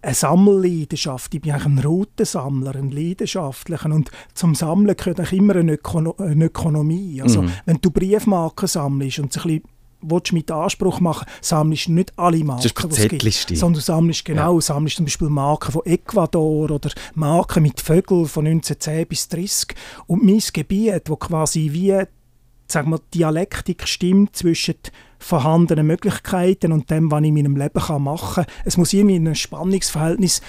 eine 0.04 0.14
Sammelleidenschaft. 0.14 1.34
Ich 1.34 1.40
bin 1.40 1.52
eigentlich 1.52 1.66
ein 1.66 1.78
Routensammler, 1.78 2.76
ein 2.76 2.90
Leidenschaftlicher. 2.90 3.90
Und 3.90 4.10
zum 4.34 4.54
Sammeln 4.54 4.96
gehört 4.96 5.18
eigentlich 5.18 5.38
immer 5.38 5.56
eine, 5.56 5.72
Ökono 5.72 6.14
eine 6.18 6.46
Ökonomie. 6.46 7.22
Also, 7.22 7.42
mhm. 7.42 7.52
wenn 7.64 7.78
du 7.80 7.90
Briefmarken 7.90 8.68
sammelst 8.68 9.18
und 9.18 9.44
ein 9.44 9.62
willst 10.06 10.32
mit 10.32 10.50
Anspruch 10.50 11.00
machen, 11.00 11.26
sammelst 11.40 11.86
du 11.86 11.92
nicht 11.92 12.12
alle 12.18 12.44
Marken, 12.44 12.62
die 12.62 12.94
es 12.94 13.08
gibt, 13.08 13.56
sondern 13.56 13.74
du 13.74 13.80
sammelst 13.80 14.24
genau, 14.24 14.56
ja. 14.56 14.60
sammelst 14.60 14.96
zum 14.96 15.06
Beispiel 15.06 15.30
Marken 15.30 15.72
von 15.72 15.82
Ecuador 15.86 16.70
oder 16.70 16.90
Marken 17.14 17.62
mit 17.62 17.80
Vögeln 17.80 18.26
von 18.26 18.46
1910 18.46 19.06
bis 19.06 19.28
30 19.28 19.74
und 20.06 20.22
mein 20.22 20.42
Gebiet, 20.52 21.08
wo 21.08 21.16
quasi 21.16 21.70
wie 21.72 22.04
sagen 22.74 22.90
wir, 22.90 23.00
Dialektik 23.14 23.88
stimmt 23.88 24.36
zwischen 24.36 24.74
vorhandenen 25.18 25.86
Möglichkeiten 25.86 26.72
und 26.72 26.90
dem, 26.90 27.10
was 27.10 27.22
ich 27.22 27.28
in 27.28 27.34
meinem 27.34 27.56
Leben 27.56 28.02
machen 28.02 28.34
kann. 28.34 28.46
Es 28.64 28.76
muss 28.76 28.92
irgendwie 28.92 29.16
ein 29.16 29.34
Spannungsverhältnis 29.34 30.42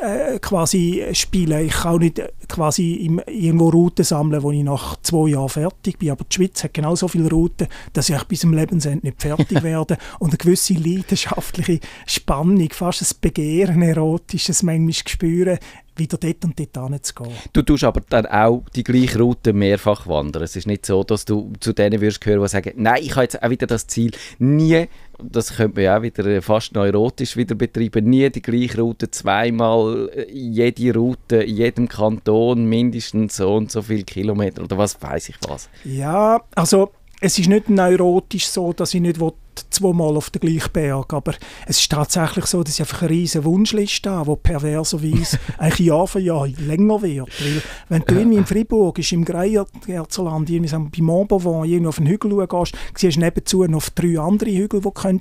äh, 0.00 0.38
quasi 0.38 1.04
spielen. 1.12 1.66
Ich 1.66 1.72
kann 1.72 1.94
auch 1.94 1.98
nicht 1.98 2.18
äh, 2.18 2.30
quasi 2.48 2.94
im, 2.94 3.20
irgendwo 3.26 3.70
Routen 3.70 4.04
sammeln, 4.04 4.42
wo 4.42 4.50
ich 4.50 4.62
nach 4.62 4.96
zwei 5.02 5.30
Jahren 5.30 5.48
fertig 5.48 5.98
bin. 5.98 6.10
Aber 6.10 6.24
die 6.24 6.34
Schweiz 6.34 6.62
hat 6.64 6.74
genau 6.74 6.94
so 6.94 7.08
viele 7.08 7.28
Routen, 7.28 7.66
dass 7.92 8.08
ich 8.08 8.24
bis 8.24 8.40
zum 8.40 8.54
Lebensende 8.54 9.06
nicht 9.06 9.20
fertig 9.20 9.62
werde. 9.62 9.98
Und 10.20 10.30
eine 10.30 10.38
gewisse 10.38 10.74
leidenschaftliche 10.74 11.80
Spannung, 12.06 12.68
fast 12.72 13.02
ein 13.02 13.18
Begehren, 13.20 13.82
erotisches 13.82 14.62
manchmal 14.62 14.92
spüren, 14.92 15.58
wieder 15.96 16.18
dort 16.18 16.44
und 16.44 16.58
dort 16.58 16.90
hinzugehen. 16.90 17.32
Du 17.52 17.62
tust 17.62 17.84
aber 17.84 18.02
dann 18.08 18.26
auch 18.26 18.64
die 18.74 18.84
gleiche 18.84 19.18
Route 19.18 19.52
mehrfach 19.52 20.06
wandern. 20.06 20.42
Es 20.42 20.56
ist 20.56 20.66
nicht 20.66 20.86
so, 20.86 21.04
dass 21.04 21.24
du 21.24 21.52
zu 21.60 21.72
denen 21.72 22.00
wirst 22.00 22.20
gehören, 22.20 22.42
die 22.42 22.48
sagen, 22.48 22.72
nein, 22.76 23.02
ich 23.02 23.12
habe 23.12 23.22
jetzt 23.22 23.42
auch 23.42 23.50
wieder 23.50 23.66
das 23.66 23.86
Ziel, 23.86 24.10
nie, 24.38 24.88
das 25.22 25.56
könnte 25.56 25.76
man 25.76 25.84
ja 25.84 25.98
auch 25.98 26.02
wieder 26.02 26.42
fast 26.42 26.74
neurotisch 26.74 27.36
wieder 27.36 27.54
betreiben, 27.54 28.08
nie 28.08 28.28
die 28.30 28.42
gleiche 28.42 28.80
Route 28.80 29.10
zweimal, 29.10 30.10
äh, 30.14 30.30
jede 30.32 30.98
Route 30.98 31.36
in 31.36 31.56
jedem 31.56 31.88
Kanton 31.88 32.66
mindestens 32.66 33.36
so 33.36 33.54
und 33.54 33.70
so 33.70 33.82
viele 33.82 34.04
Kilometer 34.04 34.62
oder 34.62 34.76
was 34.78 35.00
weiß 35.00 35.28
ich 35.28 35.36
was. 35.46 35.68
Ja, 35.84 36.42
also 36.54 36.90
es 37.20 37.38
ist 37.38 37.48
nicht 37.48 37.70
neurotisch 37.70 38.46
so, 38.46 38.72
dass 38.72 38.94
ich 38.94 39.00
nicht 39.00 39.20
zweimal 39.70 40.16
auf 40.16 40.30
den 40.30 40.40
gleichen 40.40 40.72
Berg. 40.72 41.12
Aber 41.12 41.34
es 41.66 41.80
ist 41.80 41.90
tatsächlich 41.90 42.46
so, 42.46 42.62
dass 42.62 42.74
ich 42.74 42.80
einfach 42.80 43.02
eine 43.02 43.10
riesige 43.10 43.44
Wunschliste 43.44 44.10
habe, 44.10 44.36
die 44.36 44.40
perverserweise 44.42 45.38
eigentlich 45.58 45.86
Jahr 45.86 46.06
für 46.06 46.20
Jahr 46.20 46.46
länger 46.46 47.02
wird. 47.02 47.28
Weil, 47.40 47.62
wenn 47.88 48.02
du 48.02 48.14
irgendwie 48.14 48.38
in 48.38 48.46
Fribourg, 48.46 48.98
ist 48.98 49.12
im 49.12 49.24
Greierzerzerland, 49.24 50.50
irgendwie 50.50 50.74
bei 50.74 51.02
Montbovon, 51.02 51.68
irgendwie 51.68 51.88
auf 51.88 51.98
einen 51.98 52.08
Hügel 52.08 52.46
schauen 52.48 52.68
siehst 52.96 53.16
du 53.16 53.20
nebenzu 53.20 53.64
noch 53.64 53.88
drei 53.90 54.18
andere 54.18 54.50
Hügel, 54.50 54.80
die 54.80 54.90
schauen 54.94 55.20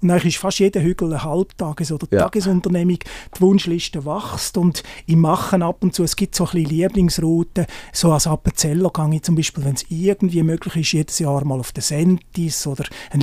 Und 0.00 0.08
dann 0.08 0.20
ist 0.20 0.36
fast 0.36 0.58
jeder 0.58 0.82
Hügel 0.82 1.12
eine 1.12 1.22
Halbtages- 1.22 1.92
oder 1.92 2.06
ja. 2.10 2.20
Tagesunternehmung. 2.20 2.98
Die 3.36 3.40
Wunschliste 3.40 4.04
wächst 4.04 4.56
und 4.56 4.82
ich 5.06 5.16
mache 5.16 5.62
ab 5.64 5.82
und 5.82 5.94
zu, 5.94 6.04
es 6.04 6.16
gibt 6.16 6.34
so 6.34 6.44
ein 6.44 6.50
bisschen 6.52 6.70
Lieblingsrouten, 6.70 7.66
so 7.92 8.12
als 8.12 8.26
Appenzeller 8.26 8.90
gehe 8.90 9.14
ich 9.14 9.22
zum 9.22 9.34
Beispiel, 9.34 9.64
wenn 9.64 9.74
es 9.74 9.84
irgendwie 9.88 10.42
möglich 10.42 10.76
ist, 10.76 10.92
jedes 10.92 11.18
Jahr 11.18 11.44
mal 11.44 11.60
auf 11.60 11.72
den 11.72 11.82
Sentis 11.82 12.66
oder 12.66 12.84
ein 13.10 13.20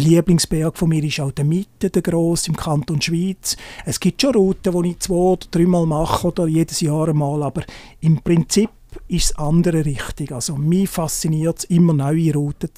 Lieblingsberg 0.51 0.77
von 0.77 0.89
mir 0.89 1.03
ist 1.03 1.19
auch 1.19 1.31
der 1.31 1.45
Mitte, 1.45 1.89
der 1.89 2.01
Gross 2.01 2.47
im 2.47 2.55
Kanton 2.55 3.01
Schweiz. 3.01 3.55
Es 3.85 3.99
gibt 3.99 4.21
schon 4.21 4.35
Routen, 4.35 4.83
die 4.83 4.89
ich 4.91 4.99
zwei 4.99 5.13
oder 5.13 5.47
dreimal 5.49 5.85
mache 5.85 6.27
oder 6.27 6.47
jedes 6.47 6.81
Jahr 6.81 7.07
einmal, 7.07 7.43
aber 7.43 7.63
im 8.01 8.21
Prinzip 8.21 8.69
ist 9.07 9.31
das 9.31 9.39
andere 9.39 9.85
richtig. 9.85 10.31
Also 10.31 10.57
mich 10.57 10.89
fasziniert 10.89 11.59
es, 11.59 11.63
immer 11.65 11.93
neue 11.93 12.33
Routen 12.33 12.69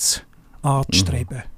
anzustreben. 0.62 1.38
Mhm. 1.38 1.53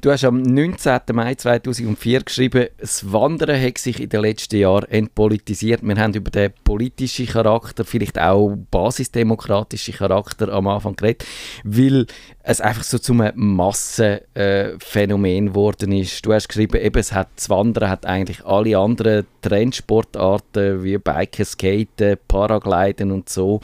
Du 0.00 0.12
hast 0.12 0.22
am 0.22 0.42
19. 0.42 1.00
Mai 1.12 1.34
2004 1.34 2.22
geschrieben, 2.22 2.68
das 2.78 3.12
Wandern 3.12 3.60
hat 3.60 3.78
sich 3.78 4.00
in 4.00 4.08
den 4.08 4.20
letzten 4.20 4.60
Jahren 4.60 4.88
entpolitisiert. 4.88 5.82
Wir 5.82 5.96
haben 5.96 6.14
über 6.14 6.30
den 6.30 6.52
politischen 6.62 7.26
Charakter, 7.26 7.84
vielleicht 7.84 8.16
auch 8.16 8.54
basisdemokratischen 8.70 9.94
Charakter 9.94 10.52
am 10.52 10.68
Anfang 10.68 10.94
geredet, 10.94 11.24
weil 11.64 12.06
es 12.44 12.60
einfach 12.60 12.84
so 12.84 12.98
zum 12.98 13.28
Massenphänomen 13.34 15.46
äh, 15.46 15.48
geworden 15.48 15.90
ist. 15.90 16.24
Du 16.24 16.32
hast 16.32 16.46
geschrieben, 16.46 16.80
eben, 16.80 17.00
es 17.00 17.12
hat, 17.12 17.30
das 17.34 17.50
Wandern 17.50 17.90
hat 17.90 18.06
eigentlich 18.06 18.46
alle 18.46 18.78
anderen 18.78 19.26
Trendsportarten 19.42 20.84
wie 20.84 20.98
Biken, 20.98 21.44
Skaten, 21.44 22.18
Paragliden 22.28 23.10
und 23.10 23.28
so 23.28 23.62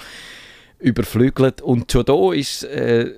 überflügelt. 0.81 1.63
Und 1.63 1.93
schon 1.93 2.05
da 2.05 2.33
ist 2.33 2.65
äh, 2.65 3.13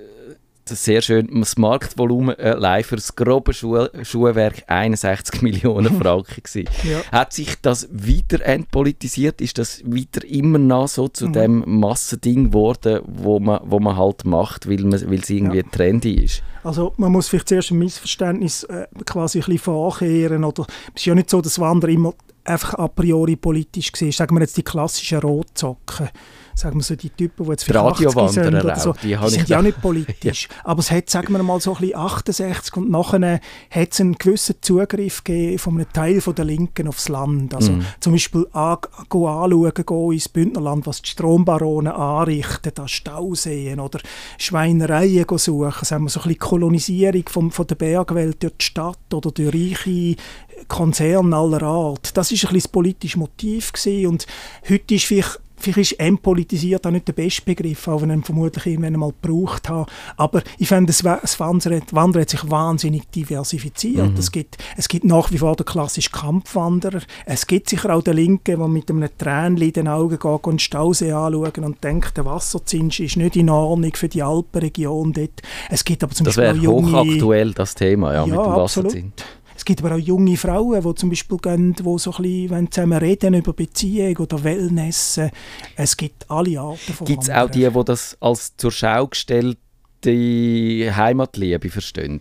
sehr 0.75 1.03
schön, 1.03 1.29
das 1.41 1.57
Marktvolumen 1.57 2.35
allein 2.37 2.83
für 2.83 2.97
das 2.97 3.15
grobe 3.15 3.53
Schuh 3.53 3.87
Schuhwerk 4.03 4.65
61 4.67 5.43
Millionen 5.43 5.97
Franken 6.01 6.43
gewesen. 6.43 6.69
ja. 6.83 7.03
Hat 7.13 7.33
sich 7.33 7.61
das 7.61 7.89
weiter 7.93 8.45
entpolitisiert? 8.45 9.41
Ist 9.41 9.59
das 9.59 9.83
weiter 9.85 10.27
immer 10.27 10.59
noch 10.59 10.89
so 10.89 11.09
zu 11.09 11.29
mhm. 11.29 11.33
dem 11.33 11.65
Massending 11.67 12.47
geworden, 12.47 13.01
wo 13.07 13.39
man, 13.39 13.61
wo 13.65 13.79
man 13.79 13.97
halt 13.97 14.25
macht, 14.25 14.69
weil, 14.69 14.93
es 14.93 15.31
irgendwie 15.31 15.59
ja. 15.59 15.65
trendy 15.71 16.25
ist? 16.25 16.43
Also 16.65 16.93
man 16.97 17.13
muss 17.13 17.29
vielleicht 17.29 17.49
zuerst 17.49 17.71
ein 17.71 17.79
Missverständnis 17.79 18.65
äh, 18.65 18.87
quasi 19.05 19.39
ein 19.39 19.45
bisschen 19.45 19.59
vorkehren. 19.59 20.43
Oder, 20.43 20.67
es 20.95 21.03
ist 21.03 21.07
ja 21.07 21.15
nicht 21.15 21.31
so, 21.31 21.41
dass 21.41 21.61
Wandern 21.61 21.91
immer 21.91 22.15
einfach 22.47 22.75
a 22.75 22.89
priori 22.89 23.37
politisch 23.37 23.93
war. 24.01 24.13
Sagen 24.13 24.37
wir 24.37 24.41
jetzt 24.41 24.57
die 24.57 24.63
klassischen 24.63 25.19
Rotsocken 25.19 26.09
sagen 26.57 26.79
wir 26.79 26.83
so, 26.83 26.97
die 26.97 27.11
Typen, 27.11 27.45
die 27.45 27.51
jetzt 27.51 27.65
vielleicht 27.65 27.85
80 27.85 28.31
sind 28.31 28.55
oder 28.55 28.77
so, 28.77 28.95
die, 29.03 29.15
die 29.15 29.29
sind 29.29 29.49
ja 29.49 29.59
auch 29.59 29.63
nicht 29.63 29.81
politisch. 29.81 30.49
ja. 30.51 30.57
Aber 30.65 30.81
es 30.81 30.91
hat, 30.91 31.11
sagen 31.11 31.33
wir 31.33 31.43
mal, 31.43 31.61
so 31.61 31.75
ein 31.75 31.81
bisschen 31.81 31.97
68 31.97 32.77
und 32.79 32.91
nachher 32.91 33.41
hat 33.71 33.93
es 33.93 34.01
einen 34.01 34.15
gewissen 34.15 34.57
Zugriff 34.63 35.23
gegeben 35.23 35.59
von 35.59 35.75
einem 35.75 35.93
Teil 35.93 36.21
von 36.21 36.35
der 36.35 36.47
Linken 36.47 36.89
aufs 36.89 37.09
Land. 37.09 37.55
Also 37.55 37.73
mhm. 37.73 37.85
zum 38.01 38.13
Beispiel 38.13 38.47
an, 38.53 38.79
go 39.11 39.29
anschauen, 39.29 39.73
go 39.85 40.11
ins 40.11 40.29
Bündnerland, 40.31 40.87
was 40.87 41.03
die 41.03 41.11
Strombaronen 41.11 41.93
anrichten, 41.93 42.73
an 42.79 42.89
Stauseen 42.89 43.79
oder 43.79 44.01
Schweinereien 44.39 45.27
suchen. 45.37 45.85
Sagen 45.85 46.05
wir 46.05 46.11
so 46.11 46.21
ein 46.21 46.29
bisschen 46.29 46.39
Kolonisierung 46.39 47.25
vom, 47.29 47.51
von 47.51 47.67
der 47.67 47.75
Bergwelt 47.75 48.43
durch 48.43 48.57
die 48.59 48.65
Stadt 48.65 49.13
oder 49.13 49.31
durch 49.31 49.55
reiche 49.55 50.17
Konzerne 50.69 51.37
aller 51.37 51.63
Art. 51.63 52.17
Das 52.17 52.33
war 52.45 52.51
ein 52.51 52.55
bisschen 52.55 52.69
das 52.69 52.69
politische 52.69 53.19
Motiv 53.19 53.73
gewesen. 53.73 54.07
und 54.07 54.27
heute 54.69 54.95
ist 54.95 55.05
vielleicht 55.05 55.41
Vielleicht 55.59 55.93
ist 55.93 56.01
entpolitisiert 56.01 56.87
auch 56.87 56.91
nicht 56.91 57.09
der 57.09 57.15
beste 57.15 57.43
Begriff, 57.43 57.89
auch 57.89 58.03
wenn 58.03 58.11
ich 58.11 58.17
ihn 58.17 58.25
vermutlich 58.25 58.67
irgendwann 58.67 58.95
einmal 58.95 59.13
gebraucht 59.21 59.69
habe. 59.71 59.91
Aber 60.17 60.43
ich 60.59 60.69
finde, 60.69 60.93
das, 60.93 60.99
das 60.99 61.41
Wandern, 61.41 61.81
hat 61.81 62.31
sich 62.31 62.51
wahnsinnig 62.51 63.09
diversifiziert. 63.11 64.13
Mhm. 64.13 64.19
Es, 64.19 64.31
gibt, 64.31 64.59
es 64.77 64.87
gibt 64.87 65.05
nach 65.05 65.33
wie 65.33 65.39
vor 65.39 65.57
den 65.57 65.65
klassischen 65.65 66.13
Kampfwanderer. 66.13 67.01
Es 67.25 67.47
gibt 67.47 67.71
sicher 67.71 67.95
auch 67.95 68.03
den 68.03 68.17
Linken, 68.17 68.59
der 68.59 68.69
mit 68.69 68.91
einem 68.91 69.09
Tränchen 69.17 69.67
in 69.67 69.73
den 69.73 69.89
Augen 69.89 70.19
geht 70.19 70.25
und 70.25 70.47
den 70.47 70.59
Stausee 70.59 71.13
anschauen 71.13 71.65
und 71.65 71.83
denkt, 71.83 72.17
der 72.19 72.27
Wasserzins 72.27 73.01
ist 73.01 73.17
nicht 73.17 73.37
in 73.37 73.49
Ordnung 73.49 73.95
für 73.95 74.09
die 74.09 74.23
Alpenregion 74.23 75.15
dort. 75.15 75.43
Es 75.71 75.85
gibt 75.85 76.05
aber 76.05 76.13
zum 76.13 76.27
das 76.27 76.37
wäre 76.37 76.61
hochaktuell, 76.61 77.55
das 77.55 77.75
Thema, 77.75 78.13
ja, 78.13 78.27
ja 78.27 78.27
mit 78.27 78.35
dem 78.35 78.53
Wasserzins. 78.53 79.13
Es 79.57 79.65
gibt 79.65 79.83
aber 79.83 79.95
auch 79.95 79.99
junge 79.99 80.37
Frauen, 80.37 80.83
die 80.83 80.95
zum 80.95 81.09
Beispiel 81.09 81.39
gehen, 81.39 81.73
die 81.75 81.83
so 81.99 82.13
ein 82.13 82.23
bisschen 82.23 82.71
zusammen 82.71 82.99
reden 82.99 83.35
über 83.35 83.53
Beziehung 83.53 84.17
oder 84.19 84.45
Wellness. 84.45 85.21
Es 85.77 85.97
gibt 85.97 86.31
alle 86.31 86.61
Arten 86.61 86.93
von 86.93 87.07
Gibt 87.07 87.23
es 87.23 87.31
auch 87.31 87.51
die, 87.51 87.69
die 87.69 87.85
das 87.85 88.17
als 88.21 88.57
zur 88.57 88.71
Schau 88.71 89.07
gestellte 89.07 89.59
Heimatliebe 90.95 91.71
verstehen? 91.71 92.21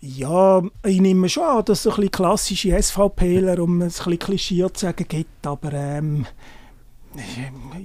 Ja, 0.00 0.62
ich 0.84 1.00
nehme 1.00 1.30
schon 1.30 1.44
an, 1.44 1.64
dass 1.64 1.78
es 1.78 1.82
so 1.84 1.90
ein 1.90 1.96
bisschen 1.96 2.10
klassische 2.10 2.82
SVPler, 2.82 3.58
um 3.58 3.80
es 3.80 4.00
ein 4.00 4.04
bisschen 4.04 4.18
klischiert 4.18 4.76
zu 4.76 4.86
sagen, 4.86 5.06
gibt, 5.08 5.46
aber 5.46 5.72
ähm, 5.72 6.26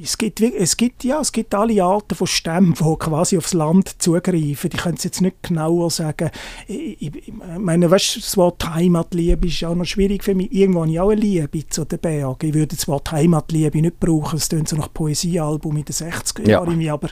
es 0.02 0.18
gibt, 0.18 0.42
es 0.42 0.78
gibt, 0.78 1.04
ja, 1.04 1.20
es 1.20 1.32
gibt 1.32 1.54
alle 1.54 1.84
Arten 1.84 2.16
von 2.16 2.28
Stämmen, 2.28 2.74
die 2.74 2.96
quasi 2.98 3.38
aufs 3.38 3.54
Land 3.54 4.02
zugreifen. 4.02 4.70
Ich 4.74 4.78
könnte 4.80 4.98
es 4.98 5.04
jetzt 5.04 5.22
nicht 5.22 5.44
genauer 5.44 5.90
sagen. 5.92 6.32
Ich, 6.68 7.02
ich, 7.02 7.34
meine, 7.58 7.92
weißt, 7.92 8.18
das 8.18 8.38
Wort 8.38 8.68
Heimatliebe 8.68 9.48
ist 9.48 9.64
auch 9.64 9.76
noch 9.76 9.86
schwierig 9.86 10.24
für 10.24 10.36
mich. 10.36 10.52
Irgendwo 10.52 10.82
habe 10.82 10.92
ich 10.92 11.00
auch 11.00 11.10
eine 11.10 11.22
Liebe 11.22 11.68
zu 11.68 11.86
den 11.86 12.00
Bergen. 12.00 12.48
Ich 12.48 12.54
würde 12.54 12.76
das 12.76 12.88
Wort 12.88 13.12
Heimatliebe 13.12 13.82
nicht 13.82 14.00
brauchen. 14.00 14.38
Es 14.38 14.50
klingt 14.50 14.70
so 14.70 14.76
nach 14.76 14.94
Poesiealbum 14.94 15.78
in 15.78 15.86
den 15.86 15.94
60er 15.94 16.48
Jahren. 16.48 16.82
Ja. 16.82 16.94
Aber 16.94 17.10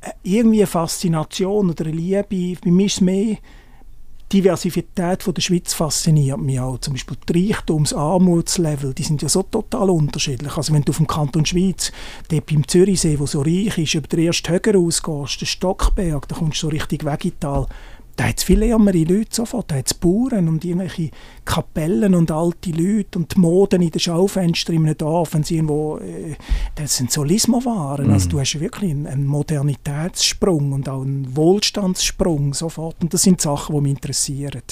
äh, 0.00 0.10
irgendwie 0.22 0.60
eine 0.60 0.66
Faszination 0.66 1.70
oder 1.70 1.84
eine 1.84 1.94
Liebe, 1.94 2.56
bei 2.62 2.70
mir 2.70 2.86
ist 2.86 2.94
es 2.94 3.00
mehr 3.00 3.36
Diversität 4.32 5.22
von 5.22 5.34
der 5.34 5.42
Schweiz 5.42 5.74
fasziniert 5.74 6.40
mich 6.40 6.58
auch. 6.58 6.78
Zum 6.78 6.94
Beispiel 6.94 7.18
die 7.28 7.52
Reichtums-, 7.52 7.92
Armutslevel, 7.92 8.94
die 8.94 9.02
sind 9.02 9.20
ja 9.20 9.28
so 9.28 9.42
total 9.42 9.90
unterschiedlich. 9.90 10.56
Also 10.56 10.72
wenn 10.72 10.82
du 10.82 10.92
dem 10.92 11.06
Kanton 11.06 11.44
Schweiz, 11.44 11.92
dort 12.28 12.46
beim 12.46 12.66
Zürichsee, 12.66 13.18
wo 13.18 13.26
so 13.26 13.42
reich 13.42 13.76
ist, 13.76 13.94
über 13.94 14.08
den 14.08 14.26
ersten 14.26 14.50
Höger 14.50 14.78
ausgehst, 14.78 15.42
den 15.42 15.46
Stockberg, 15.46 16.26
da 16.28 16.34
kommst 16.34 16.62
du 16.62 16.66
so 16.66 16.68
richtig 16.68 17.04
Wegital, 17.04 17.66
da 18.16 18.24
hat 18.24 18.38
es 18.38 18.44
viel 18.44 18.62
ärmere 18.62 19.04
Leute 19.04 19.28
sofort. 19.30 19.70
Da 19.70 19.76
hat 19.76 19.86
es 19.86 19.94
Bauern 19.94 20.48
und 20.48 20.64
irgendwelche 20.64 21.10
Kapellen 21.44 22.14
und 22.14 22.30
alte 22.30 22.70
Leute 22.70 23.18
und 23.18 23.34
die 23.34 23.40
Moden 23.40 23.82
in 23.82 23.90
den 23.90 24.00
Schaufenstern 24.00 24.76
in 24.76 24.86
einem 24.86 24.98
Dorf, 24.98 25.34
wenn 25.34 25.42
sie 25.42 25.56
irgendwo, 25.56 25.98
äh, 25.98 26.36
das 26.74 26.96
sind 26.96 27.10
so 27.10 27.24
Lismo-Waren. 27.24 28.08
Mhm. 28.08 28.12
Also 28.12 28.28
du 28.28 28.40
hast 28.40 28.58
wirklich 28.60 28.90
einen, 28.90 29.06
einen, 29.06 29.26
Modernitätssprung 29.26 30.72
und 30.72 30.88
auch 30.88 31.02
einen 31.02 31.34
Wohlstandssprung 31.36 32.54
sofort. 32.54 32.96
Und 33.00 33.14
das 33.14 33.22
sind 33.22 33.40
Sachen, 33.40 33.74
die 33.76 33.80
mich 33.82 33.92
interessieren. 33.92 34.62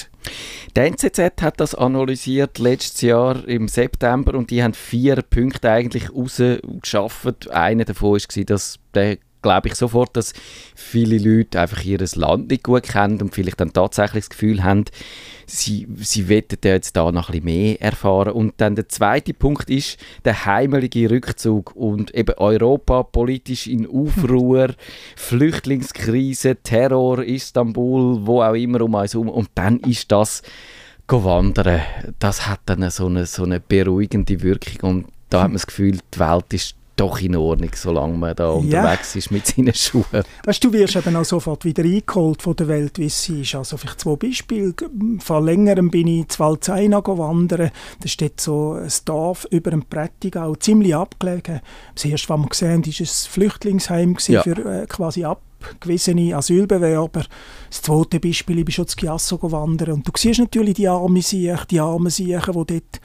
Der 0.75 0.85
NZZ 0.85 1.41
hat 1.41 1.59
das 1.59 1.73
analysiert 1.73 2.59
letztes 2.59 3.01
Jahr 3.01 3.47
im 3.47 3.67
September 3.67 4.35
und 4.35 4.51
die 4.51 4.61
haben 4.61 4.75
vier 4.75 5.21
Punkte 5.23 5.71
eigentlich 5.71 6.13
rausgeschafft. 6.13 7.49
Einer 7.49 7.85
davon 7.85 8.11
war, 8.11 8.43
dass 8.45 8.79
der 8.93 9.17
glaube 9.41 9.69
ich 9.69 9.75
sofort, 9.75 10.15
dass 10.15 10.33
viele 10.75 11.17
Leute 11.17 11.59
einfach 11.59 11.83
ihr 11.83 11.99
Land 12.15 12.49
nicht 12.49 12.63
gut 12.63 12.83
kennen 12.83 13.21
und 13.21 13.33
vielleicht 13.33 13.59
dann 13.59 13.73
tatsächlich 13.73 14.25
das 14.25 14.29
Gefühl 14.29 14.63
haben, 14.63 14.85
sie, 15.45 15.87
sie 15.97 16.29
wollen 16.29 16.43
jetzt 16.63 16.95
da 16.95 17.11
noch 17.11 17.29
ein 17.29 17.41
bisschen 17.41 17.45
mehr 17.45 17.81
erfahren. 17.81 18.33
Und 18.33 18.53
dann 18.57 18.75
der 18.75 18.89
zweite 18.89 19.33
Punkt 19.33 19.69
ist 19.69 19.97
der 20.25 20.45
heimelige 20.45 21.09
Rückzug 21.09 21.75
und 21.75 22.13
eben 22.15 22.35
Europa 22.37 23.03
politisch 23.03 23.67
in 23.67 23.87
Aufruhr, 23.87 24.73
Flüchtlingskrise, 25.15 26.57
Terror, 26.57 27.23
Istanbul, 27.23 28.25
wo 28.25 28.41
auch 28.41 28.53
immer 28.53 28.81
um 28.81 28.93
uns 28.95 29.13
herum. 29.13 29.29
Und 29.29 29.49
dann 29.55 29.79
ist 29.79 30.11
das 30.11 30.41
wandern, 31.07 31.81
das 32.19 32.47
hat 32.47 32.61
dann 32.67 32.89
so 32.89 33.07
eine, 33.07 33.25
so 33.25 33.43
eine 33.43 33.59
beruhigende 33.59 34.41
Wirkung 34.41 34.89
und 34.89 35.05
da 35.29 35.41
hat 35.41 35.49
man 35.49 35.55
das 35.55 35.67
Gefühl, 35.67 35.99
die 36.13 36.19
Welt 36.19 36.53
ist 36.53 36.75
doch 36.95 37.19
in 37.19 37.35
Ordnung, 37.35 37.71
solange 37.73 38.17
man 38.17 38.35
da 38.35 38.49
unterwegs 38.49 39.15
ist 39.15 39.31
mit 39.31 39.47
seinen 39.47 39.73
Schuhen. 39.73 40.23
Weißt, 40.43 40.63
du 40.63 40.71
wirst 40.73 40.95
eben 40.95 41.15
auch 41.15 41.25
sofort 41.25 41.65
wieder 41.65 41.83
eingeholt 41.83 42.41
von 42.41 42.55
der 42.55 42.67
Welt, 42.67 42.99
wie 42.99 43.09
sie 43.09 43.41
ist. 43.41 43.55
Also 43.55 43.77
vielleicht 43.77 44.01
zwei 44.01 44.15
Beispiele. 44.15 44.73
Vor 45.19 45.41
längerem 45.41 45.89
bin 45.89 46.07
ich 46.07 46.27
zu 46.29 46.39
Valzeina 46.39 47.01
wandern. 47.05 47.71
Da 47.99 48.07
steht 48.07 48.39
so 48.39 48.73
ein 48.73 48.91
Dorf 49.05 49.47
über 49.49 49.71
dem 49.71 49.85
Prättigau, 49.85 50.55
ziemlich 50.55 50.95
abgelegen. 50.95 51.61
Das 51.95 52.05
erste, 52.05 52.29
was 52.29 52.39
wir 52.39 52.49
gesehen 52.49 52.71
haben, 52.71 52.85
war 52.85 52.93
ein 52.99 53.05
Flüchtlingsheim 53.05 54.17
ja. 54.27 54.43
für 54.43 54.81
äh, 54.81 54.85
quasi 54.87 55.25
abgewiesene 55.25 56.35
Asylbewerber. 56.35 57.23
Das 57.69 57.81
zweite 57.81 58.19
Beispiel, 58.19 58.59
ich 58.59 58.65
bin 58.65 58.73
schon 58.73 58.87
zu 58.87 58.97
Chiasso 58.97 59.39
wandern 59.41 59.93
und 59.93 60.07
du 60.07 60.11
siehst 60.15 60.39
natürlich 60.39 60.75
die 60.75 60.87
armen 60.87 61.21
Siechen, 61.21 61.59
die 61.69 61.79
armen 61.79 62.09
Siechen, 62.09 62.53
die 62.53 62.79
dort 62.79 63.01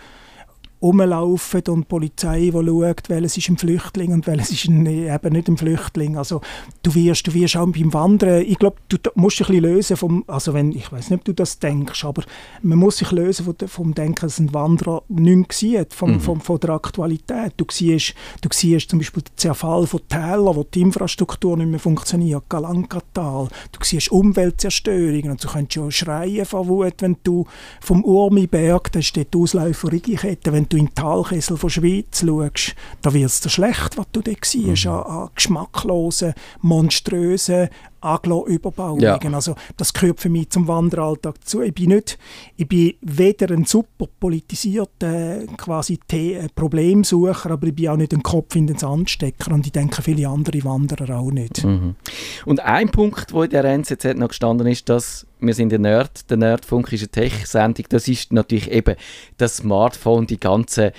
rumlaufen 0.87 1.63
und 1.69 1.81
die 1.81 1.87
Polizei, 1.87 2.41
die 2.41 2.53
schaut, 2.53 3.09
welches 3.09 3.37
ist 3.37 3.49
ein 3.49 3.59
Flüchtling 3.59 4.13
und 4.13 4.27
welches 4.27 4.51
ist 4.51 4.67
ein, 4.67 4.87
eben 4.87 5.33
nicht 5.33 5.49
ein 5.49 5.57
Flüchtling. 5.57 6.17
Also 6.17 6.41
du 6.83 6.95
wirst, 6.95 7.27
du 7.27 7.35
wirst 7.35 7.57
auch 7.57 7.67
beim 7.67 7.93
Wandern, 7.93 8.43
ich 8.43 8.59
glaube, 8.59 8.77
du 8.89 8.97
musst 9.15 9.41
dich 9.41 9.49
ein 9.49 9.57
bisschen 9.57 9.75
lösen 9.75 9.97
vom, 9.97 10.25
also 10.27 10.55
wenn, 10.55 10.73
ich 10.73 10.91
weiß 10.91 11.11
nicht, 11.11 11.21
ob 11.21 11.25
du 11.25 11.33
das 11.33 11.59
denkst, 11.59 12.05
aber 12.05 12.23
man 12.63 12.79
muss 12.79 12.99
sich 12.99 13.11
lösen 13.11 13.45
vom, 13.45 13.69
vom 13.69 13.95
Denken, 13.95 14.27
dass 14.27 14.39
ein 14.39 14.55
Wanderer 14.55 15.03
nichts 15.09 15.59
sieht, 15.59 15.93
vom, 15.93 16.13
mhm. 16.13 16.21
vom, 16.21 16.41
von 16.41 16.61
der 16.61 16.71
Aktualität. 16.71 17.55
Du 17.57 17.65
siehst, 17.71 18.15
du 18.41 18.49
siehst 18.53 18.91
zum 18.91 19.01
Beispiel 19.01 19.23
den 19.23 19.37
Zerfall 19.37 19.87
von 19.87 20.01
Tälern, 20.09 20.57
wo 20.57 20.65
die 20.65 20.83
Infrastruktur 20.83 21.57
nicht 21.57 21.71
mehr 21.71 21.81
funktioniert, 21.81 22.49
Galankatal. 22.49 23.49
Du 23.73 23.79
siehst 23.83 24.11
Umweltzerstörungen 24.11 25.33
und 25.33 25.43
du 25.43 25.49
könntest 25.49 25.75
schon 25.75 25.91
schreien 25.91 26.47
von 26.47 26.69
Wut, 26.69 26.95
wenn 27.01 27.17
du 27.23 27.47
vom 27.81 28.05
Urmiberg, 28.05 28.93
das 28.93 29.07
ist 29.07 29.17
die 29.17 29.27
Ausläufer 29.37 29.93
Rigikette, 29.93 30.53
wenn 30.53 30.69
du 30.69 30.76
in 30.77 30.87
den 30.87 30.95
Talkessel 30.95 31.57
von 31.57 31.71
Schweiz 31.71 32.21
schaust, 32.21 32.75
da 33.03 33.13
wird 33.13 33.27
es 33.27 33.41
dir 33.41 33.51
schlecht, 33.51 33.97
was 33.97 34.07
du 34.13 34.21
da 34.21 34.33
siehst, 34.43 34.85
mhm. 34.85 34.91
an, 34.91 35.03
an 35.03 35.29
geschmacklosen, 35.35 36.35
monströsen, 36.61 37.69
Aglo-Überbauungen. 38.01 39.03
Ja. 39.03 39.19
Also 39.19 39.57
das 39.77 39.93
gehört 39.93 40.21
für 40.21 40.29
mich 40.29 40.51
zum 40.51 40.69
Wanderalltag 40.69 41.41
dazu. 41.41 41.63
Ich 41.63 41.75
bin, 41.75 41.91
nicht, 41.91 42.19
ich 42.57 42.69
bin 42.69 42.95
weder 43.01 43.53
ein 43.55 43.65
super 43.65 44.07
politisierter 44.21 45.47
quasi 45.57 45.99
äh, 46.13 46.49
Problemsucher, 46.55 47.51
aber 47.51 47.67
ich 47.67 47.75
bin 47.75 47.89
auch 47.89 47.97
nicht 47.97 48.13
ein 48.13 48.23
Kopf 48.23 48.55
in 48.55 48.67
den 48.67 48.79
Sand 48.79 49.11
stecker 49.11 49.53
und 49.53 49.67
ich 49.67 49.73
denke 49.73 50.03
viele 50.03 50.29
andere 50.29 50.63
Wanderer 50.65 51.19
auch 51.19 51.31
nicht. 51.31 51.65
Mhm. 51.65 51.97
Und 52.45 52.61
ein 52.61 52.91
Punkt, 52.91 53.33
wo 53.33 53.43
in 53.43 53.51
der 53.51 53.65
NZZ 53.65 54.17
noch 54.17 54.29
gestanden 54.29 54.67
ist, 54.69 54.89
dass 54.89 55.26
wir 55.39 55.55
sind 55.55 55.71
der 55.71 55.79
Nerd, 55.79 56.31
der 56.31 56.39
Nerdfunk 56.39 56.93
ist 56.93 57.03
eine 57.03 57.11
Tech-Sendung, 57.11 57.87
das 57.91 58.09
ist 58.09 58.33
natürlich 58.33 58.71
eben 58.71 58.97
das 59.37 59.59
Smartphone, 59.59 60.27
die 60.27 60.41
ganzen 60.41 60.93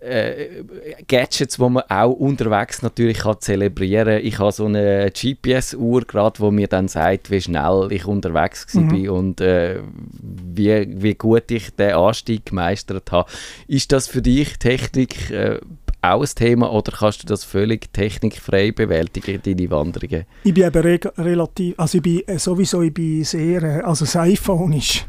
äh, 0.00 0.64
Gadgets, 1.06 1.56
die 1.56 1.68
man 1.68 1.84
auch 1.88 2.12
unterwegs 2.12 2.82
natürlich 2.82 3.18
kann 3.18 3.40
zelebrieren 3.40 4.18
kann. 4.18 4.26
Ich 4.26 4.38
habe 4.38 4.52
so 4.52 4.66
eine 4.66 5.10
GPS-Uhr 5.10 6.02
gerade, 6.02 6.40
wo 6.40 6.50
mir 6.50 6.66
dann 6.66 6.88
sagt, 6.88 7.30
wie 7.30 7.40
schnell 7.40 7.88
ich 7.90 8.04
unterwegs 8.04 8.74
mhm. 8.74 8.88
bin 8.88 9.10
und 9.10 9.40
äh, 9.40 9.80
wie, 10.20 10.86
wie 11.02 11.14
gut 11.14 11.50
ich 11.50 11.70
den 11.70 11.94
Anstieg 11.94 12.46
gemeistert 12.46 13.12
habe. 13.12 13.30
Ist 13.68 13.92
das 13.92 14.08
für 14.08 14.22
dich 14.22 14.58
Technik 14.58 15.30
äh, 15.30 15.60
auch 16.12 16.22
ein 16.22 16.28
Thema 16.34 16.72
oder 16.72 16.92
kannst 16.92 17.22
du 17.22 17.26
das 17.26 17.44
völlig 17.44 17.92
technikfrei 17.92 18.72
bewältigen, 18.72 19.40
deine 19.42 19.70
Wanderungen? 19.70 20.24
Ich 20.44 20.54
bin 20.54 20.64
eben 20.64 20.82
re 20.82 21.00
relativ, 21.18 21.78
also 21.78 21.98
ich 21.98 22.02
bin 22.02 22.22
äh, 22.26 22.38
sowieso 22.38 22.82
ich 22.82 22.94
bin 22.94 23.24
sehr, 23.24 23.62
äh, 23.62 23.80
also 23.82 24.04
das 24.04 24.16
iPhone 24.16 24.74
ist 24.74 25.06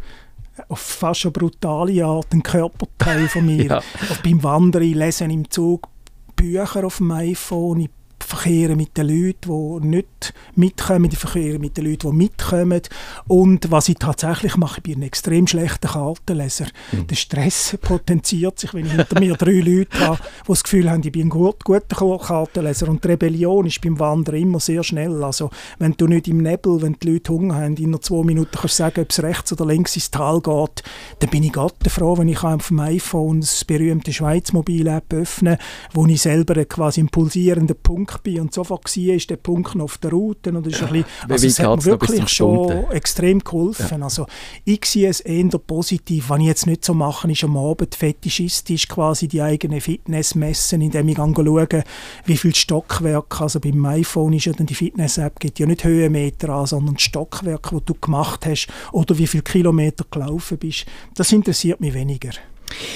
auf 0.69 0.79
fast 0.79 1.25
eine 1.25 1.31
brutale 1.31 2.05
Art 2.05 2.31
ein 2.33 2.43
Körperteil 2.43 3.27
von 3.27 3.45
mir. 3.57 3.65
ja. 3.65 3.81
Beim 4.23 4.41
Wandern, 4.43 4.83
lesen 4.83 5.29
im 5.29 5.49
Zug 5.49 5.87
Bücher 6.35 6.85
auf 6.85 6.97
dem 6.97 7.11
iPhone, 7.11 7.81
ich 7.81 7.89
verkehren 8.25 8.77
mit 8.77 8.97
den 8.97 9.07
Leuten, 9.07 9.81
die 9.81 9.87
nicht 9.87 10.33
mitkommen, 10.55 11.09
ich 11.11 11.17
verkehren 11.17 11.61
mit 11.61 11.77
den 11.77 11.85
Leuten, 11.85 12.11
die 12.11 12.17
mitkommen. 12.17 12.81
Und 13.27 13.71
was 13.71 13.89
ich 13.89 13.95
tatsächlich 13.95 14.57
mache, 14.57 14.77
ich 14.77 14.83
bin 14.83 14.99
ein 14.99 15.03
extrem 15.03 15.47
schlechter 15.47 15.89
Kartenleser. 15.89 16.67
Mhm. 16.91 17.07
Der 17.07 17.15
Stress 17.15 17.77
potenziert 17.81 18.59
sich, 18.59 18.73
wenn 18.73 18.85
ich 18.85 18.93
hinter 18.93 19.19
mir 19.19 19.35
drei 19.35 19.59
Leute 19.59 19.99
habe, 19.99 20.17
die 20.17 20.47
das 20.47 20.63
Gefühl 20.63 20.89
haben, 20.89 21.01
ich 21.03 21.11
bin 21.11 21.27
ein 21.27 21.29
gut, 21.29 21.63
guter 21.63 22.17
Kartenleser. 22.17 22.87
Und 22.89 23.03
die 23.03 23.09
Rebellion 23.09 23.65
ist 23.65 23.81
beim 23.81 23.99
Wandern 23.99 24.35
immer 24.35 24.59
sehr 24.59 24.83
schnell. 24.83 25.23
Also, 25.23 25.49
wenn 25.79 25.93
du 25.93 26.07
nicht 26.07 26.27
im 26.27 26.37
Nebel, 26.37 26.81
wenn 26.81 26.97
die 27.01 27.11
Leute 27.11 27.33
Hunger 27.33 27.55
haben, 27.55 27.75
in 27.77 27.91
nur 27.91 28.01
zwei 28.01 28.23
Minuten 28.23 28.57
kannst 28.57 28.77
sagen, 28.77 29.01
ob 29.01 29.09
es 29.09 29.21
rechts 29.21 29.53
oder 29.53 29.65
links 29.65 29.95
ins 29.95 30.11
Tal 30.11 30.41
geht, 30.41 30.83
dann 31.19 31.29
bin 31.29 31.43
ich 31.43 31.53
Gott 31.53 31.75
froh, 31.87 32.17
wenn 32.17 32.27
ich 32.27 32.43
auf 32.43 32.67
dem 32.67 32.79
iPhone 32.79 33.41
das 33.41 33.63
berühmte 33.65 34.13
Schweiz 34.13 34.53
Mobile 34.53 34.97
App 34.97 35.13
öffne, 35.13 35.57
wo 35.93 36.05
ich 36.05 36.21
selber 36.21 36.63
quasi 36.65 37.01
einen 37.01 37.09
pulsierenden 37.09 37.75
Punkt 37.81 38.14
Bin 38.23 38.41
und 38.41 38.53
sofort 38.53 38.85
war, 38.85 39.13
ist 39.13 39.29
der 39.29 39.37
Punkt 39.37 39.75
noch 39.75 39.85
auf 39.85 39.97
der 39.97 40.11
Route. 40.11 40.51
Und 40.51 40.67
ist 40.67 40.81
ein 40.81 40.91
bisschen, 40.91 41.05
also 41.29 41.47
es 41.47 41.59
hat 41.59 41.77
mir 41.77 41.85
wirklich 41.85 42.29
schon 42.29 42.91
extrem 42.91 43.39
geholfen. 43.39 43.99
Ja. 43.99 44.03
Also 44.03 44.27
ich 44.63 44.85
sehe 44.85 45.09
es 45.09 45.19
eher 45.19 45.49
positiv. 45.59 46.29
Was 46.29 46.39
ich 46.39 46.45
jetzt 46.45 46.67
nicht 46.67 46.85
so 46.85 46.93
mache, 46.93 47.31
ist 47.31 47.43
am 47.43 47.57
Abend 47.57 47.95
fetischistisch 47.95 48.87
quasi 48.87 49.27
die 49.27 49.41
eigene 49.41 49.81
Fitness 49.81 50.35
messen, 50.35 50.81
indem 50.81 51.09
ich 51.09 51.17
schaue, 51.17 51.83
wie 52.25 52.37
viel 52.37 52.55
Stockwerk, 52.55 53.41
also 53.41 53.59
beim 53.59 53.85
iPhone 53.85 54.33
ist 54.33 54.45
ja 54.45 54.53
dann 54.53 54.65
die 54.65 54.75
Fitness-App, 54.75 55.39
geht 55.39 55.59
ja 55.59 55.65
nicht 55.65 55.83
Höhenmeter 55.83 56.49
an, 56.49 56.65
sondern 56.65 56.97
Stockwerk, 56.97 57.71
wo 57.71 57.79
du 57.79 57.93
gemacht 57.93 58.45
hast 58.45 58.67
oder 58.91 59.17
wie 59.17 59.27
viele 59.27 59.43
Kilometer 59.43 60.05
gelaufen 60.09 60.57
bist. 60.57 60.85
Das 61.15 61.31
interessiert 61.31 61.81
mich 61.81 61.93
weniger. 61.93 62.31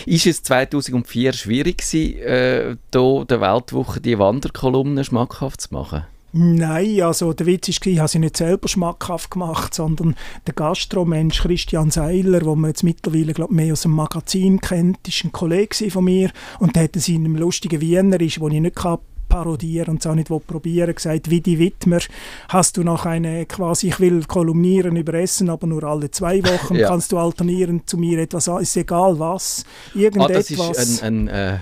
Ist 0.06 0.28
es 0.28 0.44
2004 0.44 1.34
schwierig 1.34 1.78
gewesen, 1.80 2.20
äh, 2.20 2.76
der 2.94 3.42
Weltwoche 3.42 4.02
die 4.02 4.20
Wanderkolumne 4.20 5.04
schmackhaft 5.04 5.62
zu 5.62 5.74
machen? 5.74 6.06
Nein, 6.32 7.02
also 7.02 7.34
der 7.34 7.48
Witz 7.48 7.68
war, 7.68 7.88
ich 7.92 7.98
habe 7.98 8.08
sie 8.08 8.20
nicht 8.20 8.38
selber 8.38 8.68
schmackhaft 8.68 9.32
gemacht, 9.32 9.74
sondern 9.74 10.16
der 10.46 10.54
Gastromensch 10.54 11.42
Christian 11.42 11.90
Seiler, 11.90 12.42
den 12.42 12.62
man 12.62 12.70
jetzt 12.70 12.84
mittlerweile 12.84 13.34
glaub, 13.34 13.50
mehr 13.50 13.74
aus 13.74 13.82
dem 13.82 13.92
Magazin 13.92 14.62
kennt, 14.62 15.08
ist 15.08 15.24
ein 15.24 15.32
Kollege 15.32 15.90
von 15.90 16.04
mir 16.04 16.30
und 16.60 16.76
der 16.76 16.84
hat 16.84 17.08
in 17.08 17.26
einem 17.26 17.36
lustigen 17.36 17.82
Wienerisch, 17.82 18.40
wo 18.40 18.48
ich 18.48 18.60
nicht 18.60 18.76
parodieren 19.30 19.92
und 19.92 20.00
es 20.00 20.08
auch 20.08 20.16
nicht 20.16 20.28
probieren 20.28 20.94
gesagt, 20.94 21.30
wie 21.30 21.40
die 21.40 21.60
Widmer, 21.60 22.00
hast 22.50 22.76
du 22.76 22.84
noch 22.84 23.06
eine 23.06 23.46
quasi, 23.46 23.88
ich 23.88 24.00
will 24.00 24.24
kolumnieren 24.26 24.96
über 24.96 25.14
Essen, 25.14 25.50
aber 25.50 25.68
nur 25.68 25.84
alle 25.84 26.12
zwei 26.12 26.44
Wochen, 26.44 26.76
ja. 26.76 26.90
kannst 26.90 27.12
du 27.12 27.18
alternieren 27.18 27.84
zu 27.86 27.98
mir 27.98 28.20
etwas, 28.20 28.48
ist 28.48 28.76
egal 28.76 29.18
was, 29.20 29.64
irgendetwas. 29.96 30.60
Ah, 30.60 30.68
das 30.68 30.90
ist 30.90 31.04
ein, 31.04 31.30
ein 31.30 31.54
äh 31.54 31.58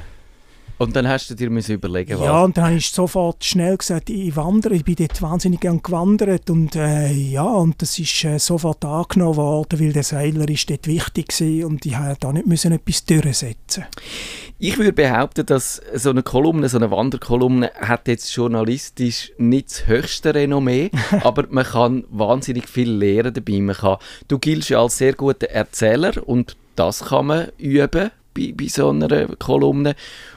und 0.78 0.96
dann 0.96 1.08
hast 1.08 1.30
du 1.30 1.36
dir 1.36 1.50
müssen 1.50 1.76
überlegen, 1.76 2.20
was? 2.20 2.26
Ja, 2.26 2.44
und 2.44 2.58
dann 2.58 2.66
habe 2.66 2.76
ich 2.76 2.90
sofort 2.90 3.44
schnell 3.44 3.78
gesagt, 3.78 4.10
ich 4.10 4.36
wandere, 4.36 4.76
ich 4.76 4.84
bin 4.84 4.96
dort 4.96 5.22
wahnsinnig 5.22 5.62
gern 5.62 5.82
gewandert 5.82 6.50
und 6.50 6.76
äh, 6.76 7.12
ja, 7.12 7.44
und 7.44 7.82
das 7.82 7.98
ist 7.98 8.24
äh, 8.24 8.38
sofort 8.38 8.86
angenommen 8.86 9.38
worden, 9.38 9.80
weil 9.80 9.94
der 9.94 10.04
Seiler 10.04 10.48
ist 10.50 10.70
dort 10.70 10.88
wichtig 10.88 11.28
war 11.40 11.68
und 11.68 11.86
ich 11.86 11.98
musste 11.98 12.18
da 12.20 12.34
nicht 12.34 12.48
müssen 12.48 12.72
etwas 12.72 13.06
durchsetzen 13.06 13.86
Ich 14.60 14.78
würde 14.78 14.94
behaupten, 14.94 15.46
dass 15.46 15.82
so 15.96 16.12
eine 16.12 16.24
Kolumne, 16.24 16.70
so 16.70 16.78
eine 16.78 16.92
Wanderkolumne 16.92 17.72
hat 17.80 18.08
jetzt 18.08 18.34
journalistisch 18.36 19.32
nicht 19.38 19.72
das 19.72 19.88
höchste 19.88 20.36
Renommee, 20.36 20.92
aber 21.24 21.46
man 21.50 21.66
kann 21.66 22.04
wahnsinnig 22.10 22.70
viel 22.70 22.92
lernen 22.92 23.34
dabei. 23.34 23.62
Man 23.62 23.76
kann, 23.76 23.98
du 24.28 24.38
giltst 24.40 24.70
ja 24.70 24.82
als 24.82 24.98
sehr 24.98 25.14
guter 25.14 25.48
Erzähler 25.48 26.28
und 26.28 26.56
das 26.76 27.06
kann 27.06 27.26
man 27.26 27.48
üben 27.58 28.12
bei, 28.38 28.54
bei 28.56 28.68
so 28.68 28.90
einer 28.90 29.28
Kolumne 29.38 29.96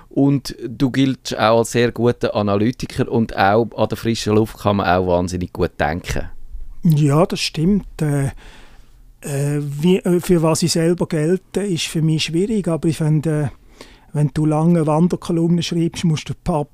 und 0.08 0.56
du 0.66 0.90
giltst 0.90 1.38
auch 1.38 1.58
als 1.58 1.72
sehr 1.72 1.92
guter 1.92 2.34
Analytiker 2.34 3.10
und 3.10 3.36
auch 3.36 3.68
an 3.76 3.88
der 3.88 3.98
frischen 3.98 4.34
Luft 4.34 4.58
kann 4.58 4.76
man 4.76 4.88
auch 4.88 5.06
wahnsinnig 5.06 5.52
gut 5.52 5.72
denken. 5.78 6.28
Ja, 6.82 7.26
das 7.26 7.40
stimmt. 7.40 8.02
Äh, 8.02 8.30
äh, 9.22 9.60
wie, 9.60 9.98
äh, 9.98 10.20
für 10.20 10.42
was 10.42 10.62
ich 10.62 10.72
selber 10.72 11.06
gelte, 11.06 11.60
ist 11.60 11.86
für 11.86 12.02
mich 12.02 12.24
schwierig, 12.24 12.68
aber 12.68 12.88
ich 12.88 12.96
finde, 12.96 13.30
äh, 13.30 13.48
wenn 14.12 14.30
du 14.34 14.46
lange 14.46 14.86
Wanderkolumnen 14.86 15.62
schreibst, 15.62 16.04
musst 16.04 16.28
du 16.28 16.32
ein 16.32 16.42
paar 16.42 16.66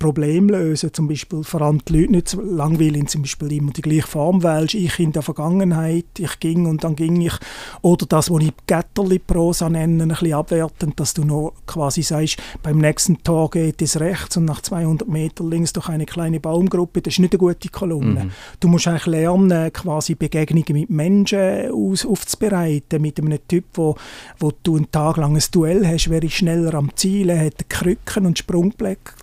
Problem 0.00 0.48
lösen. 0.48 0.92
Zum 0.94 1.06
Beispiel 1.06 1.44
vor 1.44 1.60
allem 1.60 1.84
die 1.84 1.98
Leute 1.98 2.12
nicht 2.12 2.36
langweilig 2.42 3.08
zum 3.08 3.22
Beispiel 3.22 3.52
immer 3.52 3.70
die 3.70 3.82
gleiche 3.82 4.06
Form 4.06 4.42
wählst. 4.42 4.74
Ich 4.74 4.98
in 4.98 5.12
der 5.12 5.20
Vergangenheit, 5.20 6.06
ich 6.18 6.40
ging 6.40 6.64
und 6.66 6.82
dann 6.82 6.96
ging 6.96 7.20
ich. 7.20 7.34
Oder 7.82 8.06
das, 8.06 8.30
was 8.30 8.42
ich 8.42 8.52
Gatterli-Prosa 8.66 9.68
nenne, 9.68 10.02
ein 10.02 10.08
bisschen 10.08 10.32
abwertend, 10.32 10.98
dass 10.98 11.12
du 11.12 11.24
noch 11.24 11.52
quasi 11.66 12.02
sagst, 12.02 12.38
beim 12.62 12.78
nächsten 12.78 13.22
Tor 13.22 13.50
geht 13.50 13.82
es 13.82 14.00
rechts 14.00 14.38
und 14.38 14.46
nach 14.46 14.62
200 14.62 15.06
Metern 15.06 15.50
links 15.50 15.74
durch 15.74 15.90
eine 15.90 16.06
kleine 16.06 16.40
Baumgruppe. 16.40 17.02
Das 17.02 17.14
ist 17.14 17.18
nicht 17.18 17.34
eine 17.34 17.38
gute 17.38 17.68
Kolumne. 17.68 18.24
Mhm. 18.24 18.30
Du 18.58 18.68
musst 18.68 18.88
eigentlich 18.88 19.06
lernen, 19.06 19.70
quasi 19.70 20.14
Begegnungen 20.14 20.72
mit 20.72 20.88
Menschen 20.88 21.70
aus, 21.72 22.06
aufzubereiten, 22.06 23.02
mit 23.02 23.20
einem 23.20 23.38
Typ, 23.46 23.64
wo, 23.74 23.96
wo 24.38 24.50
du 24.62 24.78
ein 24.78 24.90
Tag 24.90 25.18
lang 25.18 25.36
ein 25.36 25.42
Duell 25.52 25.86
hast, 25.86 26.08
wer 26.08 26.22
ist 26.22 26.32
schneller 26.32 26.72
am 26.72 26.90
Ziel, 26.96 27.38
hat 27.38 27.68
Krücken 27.68 28.24
und 28.24 28.38
Sprunggelenk 28.38 29.14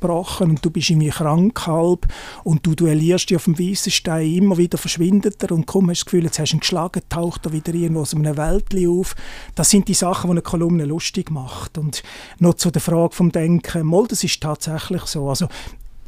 abgebrochen 0.00 0.50
und 0.50 0.64
du 0.64 0.70
bist 0.70 0.90
irgendwie 0.90 1.10
krank 1.10 1.66
halb 1.66 2.06
und 2.44 2.66
du 2.66 2.74
duellierst 2.74 3.30
dich 3.30 3.36
auf 3.36 3.44
dem 3.44 3.58
weißen 3.58 3.92
Stein, 3.92 4.32
immer 4.32 4.56
wieder 4.56 4.78
verschwindet 4.78 5.42
er 5.42 5.52
und 5.52 5.66
komm, 5.66 5.90
hast 5.90 6.00
das 6.00 6.04
Gefühl, 6.06 6.24
jetzt 6.24 6.38
hast 6.38 6.52
du 6.52 6.56
ihn 6.56 6.60
geschlagen, 6.60 7.02
taucht 7.08 7.46
er 7.46 7.52
wieder 7.52 7.74
irgendwo 7.74 8.02
aus 8.02 8.14
einem 8.14 8.36
Wäldli 8.36 8.88
auf. 8.88 9.14
Das 9.54 9.70
sind 9.70 9.88
die 9.88 9.94
Sachen, 9.94 10.28
die 10.28 10.32
eine 10.32 10.42
Kolumne 10.42 10.84
lustig 10.84 11.30
macht. 11.30 11.78
Und 11.78 12.02
noch 12.38 12.54
zu 12.54 12.70
der 12.70 12.82
Frage 12.82 13.14
vom 13.14 13.30
Denken, 13.30 13.86
mal, 13.86 14.06
das 14.06 14.24
ist 14.24 14.42
tatsächlich 14.42 15.02
so. 15.02 15.28
Also 15.28 15.48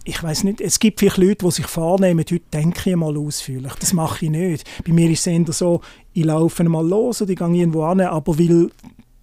ich 0.05 0.21
weiß 0.21 0.45
nicht, 0.45 0.61
es 0.61 0.81
gibt 0.81 0.99
vielleicht 0.99 1.19
Leute, 1.19 1.45
die 1.45 1.51
sich 1.53 1.67
vornehmen, 1.67 2.21
heute 2.21 2.41
denke 2.53 2.91
ich 2.91 2.97
mal 2.97 3.17
ausführlich. 3.17 3.73
Das 3.79 3.93
mache 3.93 4.25
ich 4.25 4.31
nicht. 4.33 4.69
Bei 4.85 4.93
mir 4.93 5.09
ist 5.11 5.21
es 5.21 5.27
eher 5.29 5.45
so, 5.53 5.81
ich 6.13 6.25
laufe 6.25 6.65
mal 6.65 6.87
los 6.87 7.23
oder 7.23 7.31
ich 7.31 7.39
gehe 7.39 7.55
irgendwo 7.55 7.85
an, 7.85 8.01
aber 8.01 8.37
weil 8.39 8.71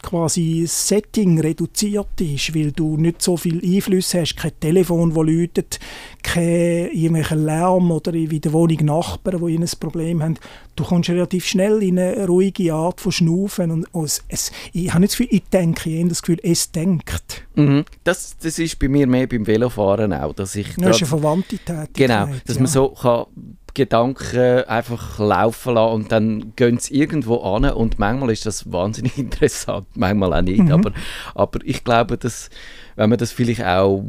quasi 0.01 0.61
das 0.63 0.87
Setting 0.87 1.39
reduziert 1.39 2.19
ist, 2.19 2.55
weil 2.55 2.71
du 2.71 2.97
nicht 2.97 3.21
so 3.21 3.37
viel 3.37 3.61
Einfluss 3.63 4.13
hast, 4.13 4.35
kein 4.35 4.51
Telefon, 4.59 5.13
das 5.13 5.25
läutet, 5.25 5.79
kein 6.23 6.89
irgendwelcher 6.91 7.35
Lärm 7.35 7.91
oder 7.91 8.13
wie 8.13 8.39
der 8.39 8.53
Wohnung 8.53 8.85
Nachbarn, 8.85 9.45
die 9.45 9.57
ein 9.57 9.69
Problem 9.79 10.23
haben. 10.23 10.37
Du 10.75 10.83
kommst 10.83 11.09
relativ 11.09 11.45
schnell 11.45 11.83
in 11.83 11.99
eine 11.99 12.25
ruhige 12.25 12.73
Art 12.73 13.01
von 13.01 13.11
Schnaufen 13.11 13.85
und 13.91 14.05
es, 14.05 14.23
es, 14.27 14.51
ich 14.71 14.89
habe 14.89 15.01
nicht 15.01 15.13
das 15.13 15.17
Gefühl, 15.17 15.35
ich 15.35 15.43
denke, 15.49 15.89
ich 15.89 15.99
habe 15.99 16.09
das 16.09 16.21
Gefühl, 16.21 16.39
es 16.43 16.71
denkt. 16.71 17.45
Mhm. 17.55 17.83
Das, 18.03 18.37
das 18.37 18.59
ist 18.59 18.79
bei 18.79 18.87
mir 18.87 19.05
mehr 19.07 19.27
beim 19.27 19.45
Velofahren 19.45 20.13
auch, 20.13 20.33
dass 20.33 20.55
ich... 20.55 20.75
Das 20.75 20.95
ist 20.95 21.03
eine 21.03 21.09
verwandte 21.09 21.57
Tätigkeit. 21.57 21.93
Genau, 21.93 22.27
dass 22.45 22.55
ja. 22.55 22.61
man 22.61 22.71
so 22.71 22.89
kann 22.89 23.25
Gedanken 23.73 24.63
einfach 24.65 25.19
laufen 25.19 25.73
lassen 25.73 25.93
und 25.93 26.11
dann 26.11 26.53
gehen 26.55 26.79
sie 26.79 26.95
irgendwo 26.95 27.37
an 27.37 27.65
und 27.65 27.99
manchmal 27.99 28.31
ist 28.31 28.45
das 28.45 28.71
wahnsinnig 28.71 29.17
interessant, 29.19 29.87
manchmal 29.95 30.33
auch 30.33 30.41
nicht, 30.41 30.63
mhm. 30.63 30.71
aber, 30.71 30.91
aber 31.35 31.59
ich 31.63 31.83
glaube, 31.83 32.17
dass 32.17 32.49
wenn 32.95 33.09
man 33.09 33.19
das 33.19 33.31
vielleicht 33.31 33.63
auch 33.63 34.03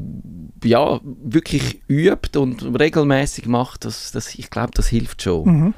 ja, 0.64 1.00
wirklich 1.04 1.80
übt 1.88 2.36
und 2.38 2.78
regelmäßig 2.80 3.46
macht, 3.46 3.84
das, 3.84 4.10
das, 4.10 4.34
ich 4.34 4.50
glaube, 4.50 4.72
das 4.74 4.88
hilft 4.88 5.22
schon. 5.22 5.44
Mhm. 5.44 5.74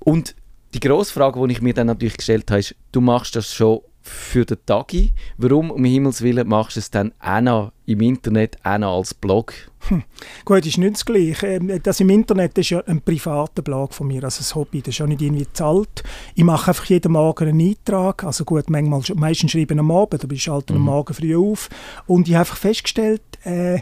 Und 0.00 0.34
die 0.74 0.80
grosse 0.80 1.12
Frage, 1.12 1.46
die 1.46 1.52
ich 1.52 1.62
mir 1.62 1.72
dann 1.72 1.86
natürlich 1.86 2.18
gestellt 2.18 2.50
habe, 2.50 2.60
ist, 2.60 2.74
du 2.92 3.00
machst 3.00 3.36
das 3.36 3.54
schon 3.54 3.80
für 4.08 4.44
den 4.44 4.58
Tagi. 4.66 5.12
Warum 5.36 5.70
um 5.70 5.84
Himmels 5.84 6.22
Willen 6.22 6.48
machst 6.48 6.76
du 6.76 6.80
es 6.80 6.90
dann 6.90 7.12
auch 7.20 7.40
noch 7.40 7.72
im 7.86 8.00
Internet, 8.00 8.56
auch 8.64 8.78
noch 8.78 8.98
als 8.98 9.14
Blog? 9.14 9.52
Hm. 9.88 10.02
Gut, 10.44 10.66
ist 10.66 10.78
nicht 10.78 10.94
das 10.94 11.04
Gleiche. 11.04 11.46
Ähm, 11.46 11.80
das 11.82 12.00
im 12.00 12.10
Internet 12.10 12.58
ist 12.58 12.70
ja 12.70 12.82
ein 12.86 13.00
privater 13.00 13.62
Blog 13.62 13.94
von 13.94 14.08
mir, 14.08 14.24
also 14.24 14.42
ein 14.42 14.60
Hobby. 14.60 14.80
Das 14.80 14.88
ist 14.94 14.98
ja 14.98 15.06
nicht 15.06 15.22
irgendwie 15.22 15.46
zahlt. 15.52 16.02
Ich 16.34 16.44
mache 16.44 16.70
einfach 16.70 16.84
jeden 16.86 17.12
Morgen 17.12 17.48
einen 17.48 17.60
Eintrag. 17.60 18.24
Also 18.24 18.44
gut, 18.44 18.68
manchmal, 18.70 19.02
meistens 19.14 19.52
schreibe 19.52 19.74
ich 19.74 19.80
am 19.80 19.90
Abend, 19.90 20.24
aber 20.24 20.34
ich 20.34 20.42
schalte 20.42 20.72
mhm. 20.72 20.80
am 20.80 20.84
Morgen 20.86 21.14
früh 21.14 21.36
auf. 21.36 21.68
Und 22.06 22.28
ich 22.28 22.34
habe 22.34 22.40
einfach 22.40 22.56
festgestellt, 22.56 23.22
äh, 23.44 23.80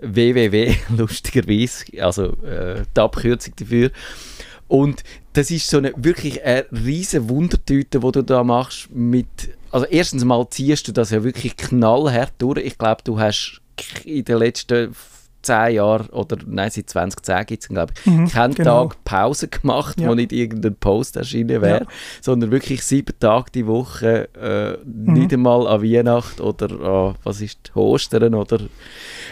www, 0.05 0.75
lustigerweise, 0.97 1.85
also 2.01 2.33
äh, 2.43 2.83
die 2.97 3.01
Abkürzung 3.01 3.55
dafür. 3.57 3.91
Und 4.69 5.05
das 5.35 5.51
ist 5.51 5.69
so 5.69 5.77
eine 5.79 5.93
wirklich 5.97 6.45
eine 6.45 6.67
riesige 6.73 7.29
Wundertüte, 7.29 8.01
die 8.01 8.13
du 8.13 8.23
da 8.23 8.43
machst 8.43 8.89
mit 8.91 9.51
also 9.73 9.87
erstens 9.87 10.25
mal 10.25 10.47
ziehst 10.51 10.87
du 10.87 10.93
das 10.93 11.11
ja 11.11 11.25
wirklich 11.25 11.57
knallhart 11.57 12.35
durch. 12.39 12.59
Ich 12.59 12.77
glaube, 12.77 13.03
du 13.05 13.19
hast 13.19 13.63
in 14.05 14.25
den 14.25 14.39
letzten 14.39 14.95
zehn 15.43 15.75
Jahren, 15.75 16.09
oder 16.09 16.37
nein, 16.47 16.71
seit 16.71 16.91
2010 16.91 17.47
gibt 17.47 17.63
es, 17.63 17.69
glaube 17.69 17.93
ich, 17.97 18.07
mhm, 18.07 18.29
keinen 18.29 18.55
genau. 18.55 18.89
Tag 18.89 19.05
Pause 19.05 19.49
gemacht, 19.49 20.01
ja. 20.01 20.09
wo 20.09 20.15
nicht 20.15 20.33
irgendein 20.33 20.77
Post 20.77 21.17
erschienen 21.17 21.63
wäre, 21.63 21.81
ja. 21.81 21.87
sondern 22.21 22.51
wirklich 22.51 22.83
sieben 22.83 23.19
Tage 23.19 23.51
die 23.55 23.67
Woche, 23.67 24.29
äh, 24.35 24.79
mhm. 24.85 25.13
nicht 25.15 25.33
einmal 25.33 25.67
an 25.67 25.83
Weihnachten 25.83 26.43
oder 26.43 26.71
an, 26.71 27.15
was 27.25 27.41
ist, 27.41 27.75
Ostern 27.75 28.35
oder 28.35 28.61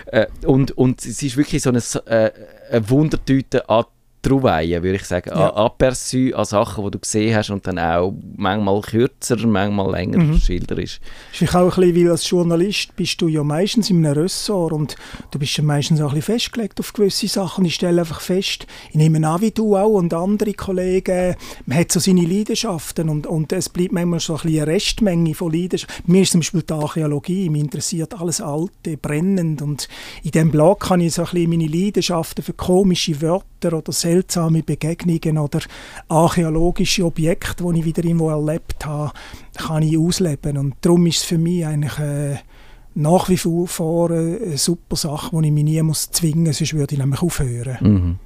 äh, 0.06 0.26
und, 0.44 0.76
und 0.76 1.04
es 1.04 1.22
ist 1.22 1.36
wirklich 1.36 1.62
so 1.62 1.70
eine, 1.70 1.80
äh, 2.06 2.30
eine 2.70 2.90
Wundertüte 2.90 3.68
an 3.68 3.84
Trouvaillen, 4.22 4.82
würde 4.82 4.96
ich 4.96 5.04
sagen, 5.04 5.30
ja. 5.30 5.50
an 5.50 5.70
Aperçu, 5.70 6.34
an 6.34 6.44
Sachen, 6.44 6.84
die 6.84 6.90
du 6.90 6.98
gesehen 6.98 7.34
hast 7.34 7.50
und 7.50 7.66
dann 7.66 7.78
auch 7.78 8.14
manchmal 8.36 8.80
kürzer, 8.82 9.36
manchmal 9.46 9.90
länger 9.90 10.18
mhm. 10.18 10.38
schilderst. 10.38 11.00
Das 11.32 11.42
ist 11.42 11.56
auch 11.56 11.76
ein 11.76 11.82
bisschen, 11.84 12.04
weil 12.04 12.10
als 12.10 12.28
Journalist 12.28 12.94
bist 12.96 13.20
du 13.22 13.28
ja 13.28 13.42
meistens 13.42 13.88
in 13.88 14.04
einem 14.04 14.18
Ressort 14.18 14.72
und 14.72 14.96
du 15.30 15.38
bist 15.38 15.56
ja 15.56 15.64
meistens 15.64 16.00
auch 16.00 16.10
ein 16.10 16.16
bisschen 16.16 16.34
festgelegt 16.34 16.80
auf 16.80 16.92
gewisse 16.92 17.28
Sachen. 17.28 17.64
Ich 17.64 17.76
stelle 17.76 18.00
einfach 18.02 18.20
fest, 18.20 18.66
ich 18.90 18.96
nehme 18.96 19.26
an, 19.26 19.40
wie 19.40 19.52
du 19.52 19.76
auch 19.76 19.88
und 19.88 20.12
andere 20.12 20.52
Kollegen, 20.52 21.36
man 21.64 21.78
hat 21.78 21.92
so 21.92 22.00
seine 22.00 22.26
Leidenschaften 22.26 23.08
und, 23.08 23.26
und 23.26 23.52
es 23.52 23.68
bleibt 23.70 23.92
manchmal 23.92 24.20
so 24.20 24.34
ein 24.34 24.42
bisschen 24.42 24.62
eine 24.62 24.72
Restmenge 24.72 25.34
von 25.34 25.52
Leidenschaften. 25.52 26.12
Mir 26.12 26.22
ist 26.22 26.32
zum 26.32 26.40
Beispiel 26.40 26.62
die 26.62 26.72
Archäologie, 26.74 27.48
mich 27.48 27.62
interessiert 27.62 28.20
alles 28.20 28.40
Alte, 28.42 28.98
brennend 28.98 29.62
und 29.62 29.88
in 30.22 30.30
diesem 30.30 30.50
Blog 30.50 30.80
kann 30.80 31.00
ich 31.00 31.14
so 31.14 31.22
ein 31.22 31.30
bisschen 31.30 31.50
meine 31.50 31.66
Leidenschaften 31.66 32.44
für 32.44 32.52
komische 32.52 33.20
Wörter 33.22 33.72
oder 33.72 33.92
seltsame 34.10 34.62
Begegnungen 34.62 35.38
oder 35.38 35.60
archäologische 36.08 37.04
Objekte, 37.04 37.64
die 37.64 37.78
ich 37.78 37.84
wieder 37.84 38.04
irgendwo 38.04 38.30
erlebt 38.30 38.84
habe, 38.84 39.12
kann 39.56 39.82
ich 39.82 39.96
ausleben. 39.96 40.58
Und 40.58 40.74
darum 40.80 41.06
ist 41.06 41.18
es 41.18 41.24
für 41.24 41.38
mich 41.38 41.64
eigentlich 41.64 41.98
äh, 41.98 42.36
nach 42.94 43.28
wie 43.28 43.36
vor 43.36 44.10
eine 44.10 44.58
super 44.58 44.96
Sache, 44.96 45.30
die 45.32 45.46
ich 45.46 45.52
mich 45.52 45.64
nie 45.64 45.82
muss 45.82 46.10
zwingen 46.10 46.44
muss, 46.44 46.58
sonst 46.58 46.74
würde 46.74 46.94
ich 46.94 46.98
nämlich 46.98 47.22
aufhören. 47.22 47.78
Mhm. 47.80 48.18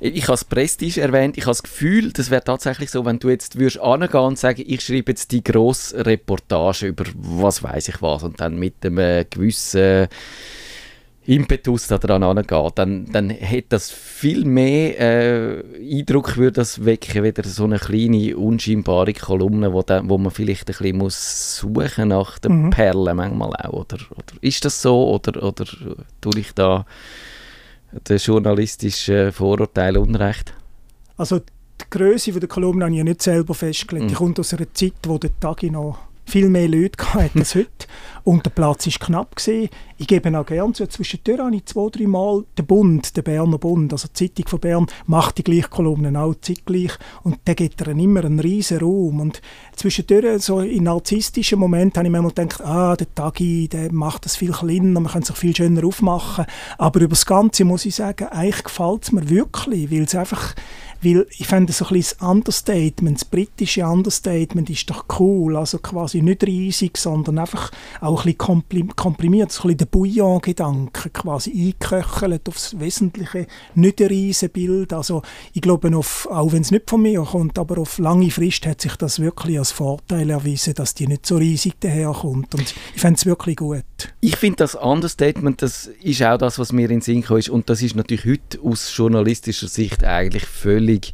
Ich 0.00 0.24
habe 0.24 0.32
das 0.32 0.44
Prestige 0.44 1.00
erwähnt. 1.00 1.38
Ich 1.38 1.44
habe 1.44 1.52
das 1.52 1.62
Gefühl, 1.62 2.12
das 2.12 2.30
wäre 2.30 2.42
tatsächlich 2.42 2.90
so, 2.90 3.04
wenn 3.04 3.20
du 3.20 3.28
jetzt 3.28 3.58
würdest 3.58 3.78
angehen 3.78 4.20
und 4.20 4.38
sagen, 4.38 4.64
ich 4.66 4.80
schreibe 4.80 5.12
jetzt 5.12 5.30
die 5.30 5.44
grosse 5.44 6.04
Reportage 6.04 6.88
über 6.88 7.04
was 7.14 7.62
weiß 7.62 7.88
ich 7.88 8.02
was 8.02 8.24
und 8.24 8.40
dann 8.40 8.58
mit 8.58 8.84
einem 8.84 9.24
gewissen 9.30 10.08
Impetus 11.26 11.86
da 11.86 11.98
dran 11.98 12.22
angeht, 12.22 12.72
dann, 12.76 13.04
dann 13.12 13.30
hat 13.30 13.64
das 13.68 13.90
viel 13.90 14.44
mehr 14.46 14.98
äh, 14.98 15.98
Eindruck, 15.98 16.36
würde 16.36 16.52
das 16.52 16.84
wecken, 16.84 17.22
wieder 17.22 17.44
so 17.44 17.64
eine 17.64 17.78
kleine, 17.78 18.36
unscheinbare 18.36 19.12
Kolumne, 19.12 19.72
wo, 19.72 19.82
da, 19.82 20.00
wo 20.04 20.16
man 20.16 20.30
vielleicht 20.30 20.62
ein 20.62 20.66
bisschen 20.66 20.96
muss 20.96 21.58
suchen 21.58 22.08
nach 22.08 22.38
den 22.38 22.64
mhm. 22.64 22.70
Perlen 22.70 23.16
manchmal 23.16 23.54
auch. 23.56 23.72
Oder, 23.72 23.98
oder 24.10 24.34
ist 24.40 24.64
das 24.64 24.80
so 24.80 25.10
oder, 25.10 25.42
oder 25.42 25.66
tue 26.20 26.38
ich 26.38 26.52
da 26.54 26.86
den 28.08 28.16
journalistischen 28.16 29.30
Vorurteil 29.32 29.98
Unrecht? 29.98 30.54
Also 31.18 31.38
die 31.38 31.44
Größe 31.90 32.32
der 32.32 32.48
Kolumne 32.48 32.84
habe 32.84 32.94
ich 32.94 32.98
ja 32.98 33.04
nicht 33.04 33.20
selber 33.20 33.54
festgelegt. 33.54 34.06
Mhm. 34.06 34.08
Die 34.08 34.14
kommt 34.14 34.40
aus 34.40 34.54
einer 34.54 34.72
Zeit, 34.72 34.94
wo 35.06 35.18
der 35.18 35.38
Tag 35.38 35.62
noch 35.64 35.98
viel 36.24 36.48
mehr 36.48 36.68
Leute 36.68 36.96
gehabt 36.96 37.36
als 37.36 37.54
heute. 37.54 37.86
Und 38.24 38.44
der 38.44 38.50
Platz 38.50 38.86
war 38.86 39.06
knapp. 39.06 39.36
Gewesen. 39.36 39.70
Ich 39.96 40.06
gebe 40.06 40.38
auch 40.38 40.46
gerne 40.46 40.72
zu, 40.72 40.86
zwischendurch 40.86 41.38
habe 41.40 41.56
ich 41.56 41.66
zwei, 41.66 41.88
drei 41.90 42.06
Mal 42.06 42.44
den 42.56 42.66
Bund, 42.66 43.16
den 43.16 43.24
Berner 43.24 43.58
Bund, 43.58 43.92
also 43.92 44.08
die 44.08 44.28
Zeitung 44.28 44.48
von 44.48 44.60
Bern, 44.60 44.86
macht 45.06 45.38
die 45.38 45.44
gleichen 45.44 45.70
Kolumnen 45.70 46.16
auch 46.16 46.34
zeitgleich. 46.40 46.92
Und 47.22 47.38
der 47.46 47.54
gibt 47.54 47.80
dann 47.80 47.98
immer 47.98 48.24
einen 48.24 48.40
riesen 48.40 48.78
Raum. 48.78 49.20
Und 49.20 49.42
zwischendurch, 49.76 50.42
so 50.42 50.60
in 50.60 50.84
narzisstischen 50.84 51.58
Momenten, 51.58 51.98
habe 51.98 52.08
ich 52.08 52.12
mir 52.12 52.28
gedacht, 52.28 52.60
ah, 52.62 52.96
der 52.96 53.14
Tagi, 53.14 53.68
der 53.68 53.92
macht 53.92 54.24
das 54.24 54.36
viel 54.36 54.52
kleiner, 54.52 55.00
man 55.00 55.12
kann 55.12 55.22
sich 55.22 55.36
viel 55.36 55.56
schöner 55.56 55.84
aufmachen. 55.84 56.46
Aber 56.78 57.00
über 57.00 57.10
das 57.10 57.26
Ganze 57.26 57.64
muss 57.64 57.86
ich 57.86 57.94
sagen, 57.94 58.28
eigentlich 58.28 58.64
gefällt 58.64 59.04
es 59.04 59.12
mir 59.12 59.28
wirklich, 59.28 59.90
weil 59.90 60.02
es 60.02 60.14
einfach 60.14 60.54
weil 61.02 61.26
ich 61.30 61.46
finde 61.46 61.72
so 61.72 61.86
ein 61.86 61.94
bisschen 61.94 62.18
das 62.18 62.28
Understatement, 62.28 63.20
das 63.20 63.24
britische 63.24 63.86
Understatement 63.86 64.68
ist 64.68 64.90
doch 64.90 65.06
cool. 65.18 65.56
Also 65.56 65.78
quasi 65.78 66.20
nicht 66.20 66.44
riesig, 66.44 66.98
sondern 66.98 67.38
einfach 67.38 67.70
auch 68.00 68.24
ein 68.26 68.34
bisschen 68.34 68.94
komprimiert. 68.96 69.50
So 69.50 69.62
ein 69.62 69.68
bisschen 69.68 69.78
der 69.78 69.86
Bouillon-Gedanke 69.86 71.10
quasi 71.10 71.50
eingeköchelt 71.50 72.48
aufs 72.48 72.78
Wesentliche. 72.78 73.46
Nicht 73.74 74.00
ein 74.00 74.08
riesiges 74.08 74.52
Bild. 74.52 74.92
Also 74.92 75.22
ich 75.54 75.62
glaube, 75.62 75.96
auf, 75.96 76.28
auch 76.30 76.52
wenn 76.52 76.62
es 76.62 76.70
nicht 76.70 76.88
von 76.88 77.02
mir 77.02 77.22
kommt, 77.22 77.58
aber 77.58 77.78
auf 77.78 77.98
lange 77.98 78.30
Frist 78.30 78.66
hat 78.66 78.82
sich 78.82 78.96
das 78.96 79.20
wirklich 79.20 79.58
als 79.58 79.72
Vorteil 79.72 80.28
erwiesen, 80.28 80.74
dass 80.74 80.94
die 80.94 81.06
nicht 81.06 81.24
so 81.24 81.36
riesig 81.36 81.80
daherkommt. 81.80 82.54
Und 82.54 82.74
ich 82.94 83.00
finde 83.00 83.16
es 83.16 83.26
wirklich 83.26 83.56
gut. 83.56 83.84
Ich 84.20 84.36
finde 84.36 84.56
das 84.56 84.74
Understatement, 84.74 85.62
das 85.62 85.86
ist 86.02 86.22
auch 86.22 86.36
das, 86.36 86.58
was 86.58 86.72
mir 86.72 86.90
in 86.90 87.00
den 87.00 87.00
Sinn 87.00 87.22
ist. 87.22 87.48
Und 87.48 87.70
das 87.70 87.80
ist 87.80 87.96
natürlich 87.96 88.26
heute 88.26 88.60
aus 88.62 88.94
journalistischer 88.94 89.68
Sicht 89.68 90.04
eigentlich 90.04 90.44
völlig 90.44 90.89
völlig 90.90 91.12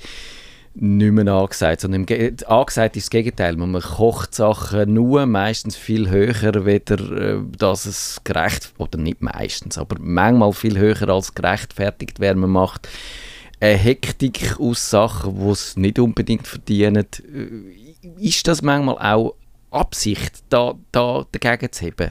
nicht 0.79 1.13
mehr 1.13 1.33
angesagt, 1.33 1.81
sondern 1.81 2.03
angesagt 2.47 2.97
ist 2.97 3.07
das 3.07 3.11
Gegenteil. 3.11 3.57
Man 3.57 3.81
kocht 3.81 4.35
Sachen 4.35 4.93
nur 4.93 5.25
meistens 5.25 5.75
viel 5.75 6.11
höher, 6.11 6.67
weder 6.67 7.01
äh, 7.13 7.39
dass 7.57 7.87
es 7.87 8.21
gerecht, 8.25 8.75
oder 8.77 8.99
nicht 8.99 9.23
meistens, 9.23 9.79
aber 9.79 9.97
manchmal 9.99 10.53
viel 10.53 10.79
höher 10.79 11.09
als 11.09 11.35
gerechtfertigt 11.35 12.21
wäre, 12.21 12.35
man 12.35 12.51
macht 12.51 12.89
eine 13.59 13.79
Hektik 13.79 14.61
aus 14.61 14.91
Sachen, 14.91 15.41
die 15.41 15.51
es 15.51 15.79
nicht 15.79 15.99
unbedingt 15.99 16.47
verdienen. 16.47 17.07
Äh, 17.35 18.23
ist 18.23 18.47
das 18.47 18.61
manchmal 18.61 18.99
auch 18.99 19.35
Absicht, 19.71 20.45
da, 20.51 20.75
da 20.93 21.25
dagegen 21.33 21.73
zu 21.73 21.87
heben? 21.87 22.11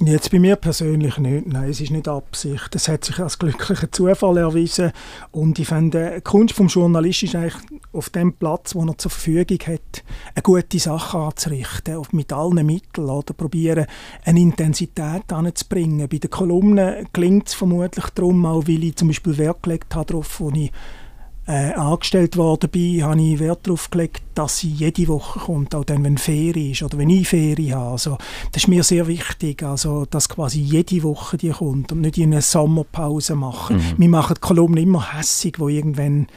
Jetzt 0.00 0.30
bei 0.30 0.38
mir 0.38 0.56
persönlich 0.56 1.18
nicht. 1.18 1.46
Nein, 1.46 1.68
es 1.68 1.80
ist 1.80 1.90
nicht 1.90 2.08
Absicht. 2.08 2.74
Es 2.74 2.88
hat 2.88 3.04
sich 3.04 3.18
als 3.18 3.38
glücklicher 3.38 3.92
Zufall 3.92 4.38
erwiesen. 4.38 4.90
Und 5.30 5.58
ich 5.58 5.68
finde, 5.68 6.14
die 6.16 6.20
Kunst 6.22 6.58
des 6.58 6.74
Journalisten 6.74 7.26
ist 7.26 7.34
eigentlich 7.36 7.80
auf 7.92 8.08
dem 8.10 8.32
Platz, 8.32 8.74
wo 8.74 8.84
er 8.84 8.96
zur 8.98 9.10
Verfügung 9.10 9.58
hat, 9.66 10.02
eine 10.34 10.42
gute 10.42 10.78
Sache 10.78 11.18
anzurichten. 11.18 12.02
Mit 12.12 12.32
allen 12.32 12.66
Mitteln. 12.66 13.10
Oder 13.10 13.34
probieren, 13.34 13.86
eine 14.24 14.40
Intensität 14.40 15.30
anzubringen. 15.30 16.08
Bei 16.08 16.18
den 16.18 16.30
Kolumnen 16.30 17.06
klingt 17.12 17.48
es 17.48 17.54
vermutlich 17.54 18.06
darum, 18.06 18.44
auch 18.46 18.66
weil 18.66 18.84
ich 18.84 18.96
zum 18.96 19.08
Beispiel 19.08 19.36
Wert 19.38 19.62
gelegt 19.62 19.94
habe 19.94 20.06
darauf, 20.06 20.40
wo 20.40 20.50
ich 20.50 20.72
äh, 21.46 21.72
angestellt 21.72 22.36
worden 22.36 22.70
bin, 22.70 23.02
habe 23.02 23.20
ich 23.20 23.38
Wert 23.40 23.66
darauf 23.66 23.90
gelegt, 23.90 24.22
dass 24.34 24.58
sie 24.58 24.70
jede 24.70 25.08
Woche 25.08 25.40
kommt, 25.40 25.74
auch 25.74 25.84
dann, 25.84 26.04
wenn 26.04 26.18
Ferien 26.18 26.72
ist 26.72 26.82
oder 26.82 26.98
wenn 26.98 27.10
ich 27.10 27.28
Ferien 27.28 27.74
habe. 27.74 27.92
Also, 27.92 28.18
das 28.52 28.62
ist 28.62 28.68
mir 28.68 28.84
sehr 28.84 29.06
wichtig, 29.08 29.62
also, 29.62 30.06
dass 30.06 30.28
quasi 30.28 30.60
jede 30.60 31.02
Woche 31.02 31.36
die 31.36 31.50
kommt 31.50 31.90
und 31.92 32.02
nicht 32.02 32.18
in 32.18 32.32
eine 32.32 32.42
Sommerpause 32.42 33.34
machen. 33.34 33.76
Mhm. 33.76 33.94
Wir 33.98 34.08
machen 34.08 34.34
die 34.36 34.40
Kolumnen 34.40 34.84
immer 34.84 35.18
hässig, 35.18 35.58
wo 35.58 35.68
irgendwann 35.68 36.28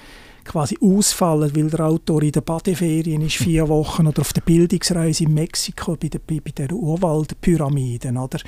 quasi 0.45 0.77
ausfallen, 0.81 1.55
weil 1.55 1.69
der 1.69 1.85
Autor 1.85 2.21
in 2.23 2.31
der 2.31 2.41
Badeferien 2.41 3.21
ist 3.21 3.37
vier 3.37 3.67
Wochen 3.67 4.07
oder 4.07 4.21
auf 4.21 4.31
der 4.31 4.41
Bildungsreise 4.41 5.25
in 5.25 5.33
Mexiko 5.33 5.95
bei, 5.95 6.07
der, 6.07 6.19
bei 6.19 6.39
den 6.39 6.71
Urwaldpyramiden. 6.71 8.17
Oder? 8.17 8.39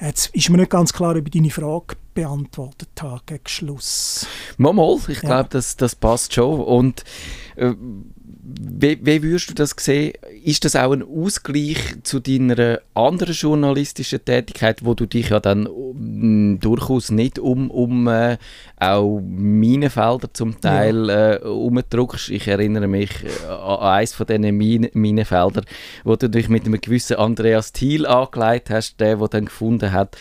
Jetzt 0.00 0.34
ist 0.34 0.50
mir 0.50 0.58
nicht 0.58 0.70
ganz 0.70 0.92
klar, 0.92 1.16
ob 1.16 1.26
ich 1.26 1.32
deine 1.32 1.50
Frage 1.50 1.96
beantwortet 2.14 2.90
habe 3.00 3.20
gegen 3.26 3.46
Schluss. 3.46 4.26
Mal, 4.56 4.72
mal. 4.72 4.96
ich 5.08 5.22
ja. 5.22 5.28
glaube, 5.28 5.48
das, 5.50 5.76
das 5.76 5.94
passt 5.94 6.34
schon. 6.34 6.60
Und 6.60 7.04
äh, 7.56 7.74
wie, 8.50 8.98
wie 9.02 9.22
würdest 9.22 9.50
du 9.50 9.54
das 9.54 9.74
sehen? 9.78 10.14
Ist 10.42 10.64
das 10.64 10.74
auch 10.74 10.92
ein 10.92 11.02
Ausgleich 11.02 11.78
zu 12.02 12.18
deiner 12.18 12.80
anderen 12.94 13.34
journalistischen 13.34 14.24
Tätigkeit, 14.24 14.84
wo 14.84 14.94
du 14.94 15.06
dich 15.06 15.28
ja 15.30 15.38
dann 15.38 15.66
um, 15.66 16.58
durchaus 16.58 17.10
nicht 17.10 17.38
um, 17.38 17.70
um 17.70 18.08
äh, 18.08 18.38
auch 18.78 19.20
Minenfelder 19.20 20.32
zum 20.32 20.60
Teil 20.60 21.08
ja. 21.08 21.34
äh, 21.34 21.38
umdruckst? 21.40 22.30
Ich 22.30 22.48
erinnere 22.48 22.86
mich 22.86 23.10
äh, 23.22 23.50
an 23.50 23.80
eines 23.80 24.14
von 24.14 24.26
diesen 24.26 24.56
Mine, 24.56 24.90
Minenfeldern, 24.94 25.66
wo 26.04 26.16
du 26.16 26.30
dich 26.30 26.48
mit 26.48 26.64
einem 26.64 26.80
gewissen 26.80 27.16
Andreas 27.16 27.72
Thiel 27.72 28.06
angelegt 28.06 28.70
hast, 28.70 28.98
der, 28.98 29.16
der 29.16 29.28
dann 29.28 29.44
gefunden 29.46 29.92
hat, 29.92 30.16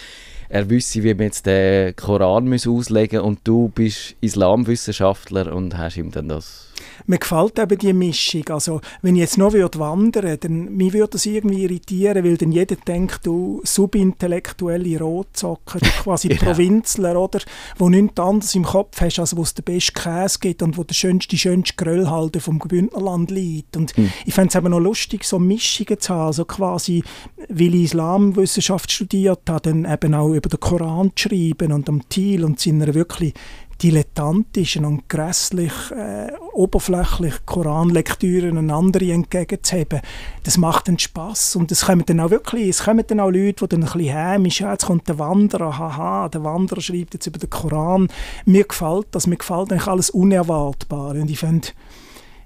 er 0.50 0.70
wüsste, 0.70 1.04
wie 1.04 1.14
man 1.14 1.26
jetzt 1.26 1.46
den 1.46 1.96
Koran 1.96 2.52
auslegen 2.54 3.20
muss 3.20 3.28
und 3.28 3.40
du 3.44 3.70
bist 3.70 4.16
Islamwissenschaftler 4.22 5.54
und 5.54 5.78
hast 5.78 5.98
ihm 5.98 6.12
dann 6.12 6.30
das 6.30 6.67
mir 7.06 7.18
gefällt 7.18 7.60
eben 7.60 7.78
die 7.78 7.94
Mischung. 7.94 8.44
Also, 8.50 8.82
wenn 9.02 9.16
ich 9.16 9.22
jetzt 9.22 9.38
noch 9.38 9.54
würde 9.54 9.80
wandern 9.80 10.38
dann 10.40 10.76
mich 10.76 10.94
würde 10.94 11.12
das 11.12 11.26
irgendwie 11.26 11.64
irritieren, 11.64 12.24
weil 12.24 12.38
dann 12.38 12.52
jeder 12.52 12.76
denkt, 12.76 13.26
du 13.26 13.62
subintellektuelle 13.64 15.00
Rotzocken, 15.00 15.82
du 15.82 15.90
quasi 16.04 16.30
ja. 16.30 16.38
Provinzler, 16.38 17.20
oder? 17.20 17.40
Wo 17.78 17.90
nichts 17.90 18.20
anderes 18.20 18.56
im 18.56 18.64
Kopf 18.64 19.00
hast, 19.02 19.20
als 19.20 19.36
wo 19.36 19.42
es 19.42 19.54
den 19.54 19.66
besten 19.66 19.94
Käse 19.94 20.40
gibt 20.40 20.62
und 20.62 20.78
wo 20.78 20.84
der 20.84 20.96
schönste, 20.96 21.30
die 21.30 21.38
schönste 21.38 21.76
Gröllhalde 21.76 22.40
vom 22.40 22.60
Bündnerland 22.60 23.32
liegt. 23.32 23.78
Und 23.78 23.96
hm. 23.96 24.12
ich 24.26 24.34
fände 24.34 24.50
es 24.50 24.56
eben 24.56 24.72
noch 24.72 24.80
lustig, 24.80 25.24
so 25.24 25.40
Mischungen 25.40 26.00
zu 26.00 26.14
haben. 26.14 26.28
Also 26.28 26.46
quasi, 26.46 27.04
weil 27.50 27.76
ich 27.76 27.86
Islamwissenschaft 27.86 28.92
studiert 28.92 29.42
habe, 29.50 29.62
dann 29.62 29.86
eben 29.92 30.14
auch 30.14 30.34
über 30.34 30.50
den 30.50 30.60
Koran 30.60 31.12
zu 31.16 31.30
schreiben 31.30 31.72
und 31.72 31.90
am 31.90 32.08
Thiel 32.10 32.44
und 32.44 32.60
seiner 32.60 32.94
wirklich 32.94 33.34
dilettantischen 33.82 34.86
und 34.86 35.08
grässlich 35.08 35.74
äh, 35.92 36.32
oberflächlich 36.54 37.46
Koranlektüren 37.46 38.58
und 38.58 38.72
andere 38.72 39.12
entgegenzuheben, 39.12 40.02
das 40.44 40.58
macht 40.58 40.88
einen 40.88 41.00
Spass 41.00 41.56
und 41.56 41.72
es 41.72 41.86
kommen 41.86 42.04
dann 42.06 42.20
auch 42.20 42.32
wirklich, 42.32 42.70
es 42.70 42.84
kommen 42.84 43.04
dann 43.06 43.20
auch 43.20 43.30
Leute, 43.30 43.68
die 43.68 43.76
dann 43.76 43.84
ein 43.84 43.92
bisschen 43.92 44.14
hämisch, 44.14 44.62
ja, 44.62 44.72
jetzt 44.72 44.86
kommt 44.86 45.08
der 45.08 45.20
Wanderer, 45.20 45.78
haha, 45.78 46.30
der 46.30 46.44
Wanderer 46.44 46.82
schreibt 46.82 47.14
jetzt 47.14 47.28
über 47.28 47.40
den 47.40 47.50
Koran. 47.50 48.08
Mir 48.46 48.64
gefällt 48.64 49.08
das, 49.12 49.28
mir 49.28 49.38
gefällt 49.38 49.72
eigentlich 49.72 49.88
alles 49.88 50.10
unerwartbar 50.10 51.12
und 51.12 51.30
ich 51.30 51.40
finde, 51.40 51.68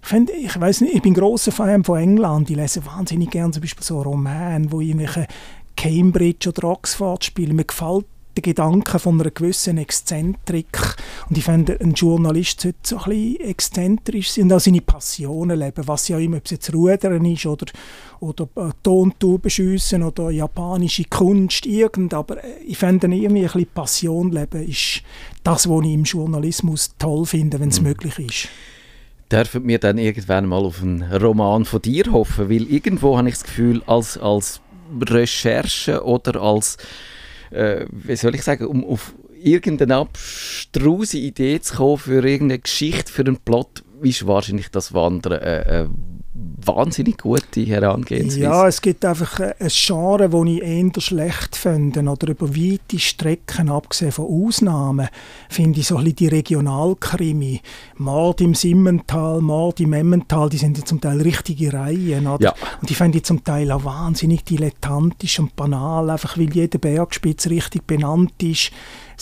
ich, 0.01 0.07
find, 0.07 0.29
ich 0.31 0.59
weiß 0.59 0.81
nicht, 0.81 0.95
ich 0.95 1.01
bin 1.01 1.13
großer 1.13 1.51
Fan 1.51 1.83
von 1.83 1.99
England. 1.99 2.49
Ich 2.49 2.57
lese 2.57 2.85
wahnsinnig 2.85 3.29
gerne 3.29 3.51
zum 3.51 3.61
Beispiel 3.61 3.83
so 3.83 4.01
Roman, 4.01 4.71
wo 4.71 4.81
irgendwelche 4.81 5.27
Cambridge 5.77 6.49
oder 6.49 6.69
Oxford 6.69 7.23
spielen. 7.23 7.55
Mir 7.55 7.65
gefällt 7.65 8.05
der 8.35 8.41
Gedanke 8.41 8.99
von 8.99 9.19
einer 9.19 9.31
gewissen 9.31 9.77
Exzentrik. 9.77 10.95
Und 11.29 11.37
ich 11.37 11.43
finde, 11.43 11.79
ein 11.79 11.93
Journalist 11.93 12.61
sollte 12.61 12.79
so 12.83 12.97
ein 12.97 13.09
bisschen 13.09 13.39
exzentrisch 13.41 14.31
sein 14.31 14.45
und 14.45 14.53
auch 14.53 14.59
seine 14.59 14.81
Passionen 14.81 15.59
leben, 15.59 15.87
was 15.87 16.07
ja 16.07 16.17
immer, 16.17 16.37
ob 16.37 16.45
es 16.45 16.51
jetzt 16.51 16.73
Rudern 16.73 17.25
ist 17.25 17.45
oder, 17.45 17.65
oder 18.19 18.47
äh, 18.55 18.69
Tontauben 18.83 19.49
schiessen 19.49 20.03
oder 20.03 20.31
japanische 20.31 21.05
Kunst, 21.05 21.65
irgend. 21.65 22.13
Aber 22.13 22.43
äh, 22.43 22.59
ich 22.65 22.77
finde, 22.77 23.07
irgendwie 23.07 23.41
ein 23.41 23.45
bisschen 23.45 23.65
Passion 23.73 24.31
leben 24.31 24.67
ist 24.67 25.01
das, 25.43 25.67
was 25.67 25.85
ich 25.85 25.93
im 25.93 26.03
Journalismus 26.03 26.95
toll 26.97 27.25
finde, 27.25 27.59
wenn 27.59 27.69
es 27.69 27.79
mhm. 27.79 27.87
möglich 27.87 28.19
ist 28.19 28.49
dürfen 29.31 29.65
wir 29.65 29.79
dann 29.79 29.97
irgendwann 29.97 30.45
mal 30.45 30.65
auf 30.65 30.81
einen 30.81 31.03
Roman 31.03 31.63
von 31.63 31.81
dir 31.81 32.11
hoffen? 32.11 32.49
Weil 32.49 32.63
irgendwo 32.63 33.17
habe 33.17 33.29
ich 33.29 33.35
das 33.35 33.43
Gefühl, 33.45 33.81
als, 33.87 34.17
als 34.17 34.59
Recherche 34.99 36.03
oder 36.03 36.41
als 36.41 36.77
äh, 37.51 37.85
wie 37.91 38.15
soll 38.15 38.35
ich 38.35 38.43
sagen, 38.43 38.65
um 38.65 38.83
auf 38.83 39.13
irgendeine 39.41 39.95
abstruse 39.97 41.17
Idee 41.17 41.59
zu 41.61 41.75
kommen 41.75 41.97
für 41.97 42.27
irgendeine 42.27 42.59
Geschichte, 42.59 43.11
für 43.11 43.23
einen 43.23 43.37
Plot, 43.37 43.83
ist 44.01 44.27
wahrscheinlich 44.27 44.69
das 44.69 44.93
Wandern 44.93 45.33
äh, 45.33 45.81
äh, 45.83 45.87
wahnsinnig 46.33 47.17
gute 47.17 47.61
Herangehensweise. 47.61 48.39
Ja, 48.39 48.67
es 48.67 48.81
gibt 48.81 49.03
einfach 49.03 49.39
ein 49.39 49.67
Genre, 49.67 50.29
das 50.29 50.45
ich 50.45 50.61
eher 50.61 51.01
schlecht 51.01 51.55
finde. 51.57 52.01
Oder 52.01 52.29
über 52.29 52.55
weite 52.55 52.99
Strecken, 52.99 53.69
abgesehen 53.69 54.13
von 54.13 54.47
Ausnahmen, 54.47 55.09
finde 55.49 55.81
ich 55.81 55.87
so 55.87 55.97
ein 55.97 56.03
bisschen 56.05 56.15
die 56.17 56.27
Regionalkrimi. 56.27 57.61
Mord 57.97 58.39
im 58.41 58.55
Simmental, 58.55 59.41
Mord 59.41 59.81
im 59.81 59.91
Emmental, 59.91 60.49
die 60.49 60.57
sind 60.57 60.77
ja 60.77 60.85
zum 60.85 61.01
Teil 61.01 61.21
richtige 61.21 61.73
Reihen. 61.73 62.27
Oder? 62.27 62.45
Ja. 62.45 62.53
Und 62.79 62.89
die 62.89 62.95
finde 62.95 63.17
ich 63.17 63.25
zum 63.25 63.43
Teil 63.43 63.69
auch 63.71 63.83
wahnsinnig 63.83 64.45
dilettantisch 64.45 65.39
und 65.39 65.55
banal, 65.57 66.09
einfach 66.09 66.37
weil 66.37 66.53
jeder 66.53 66.79
Bergspitze 66.79 67.49
richtig 67.49 67.85
benannt 67.85 68.41
ist 68.41 68.71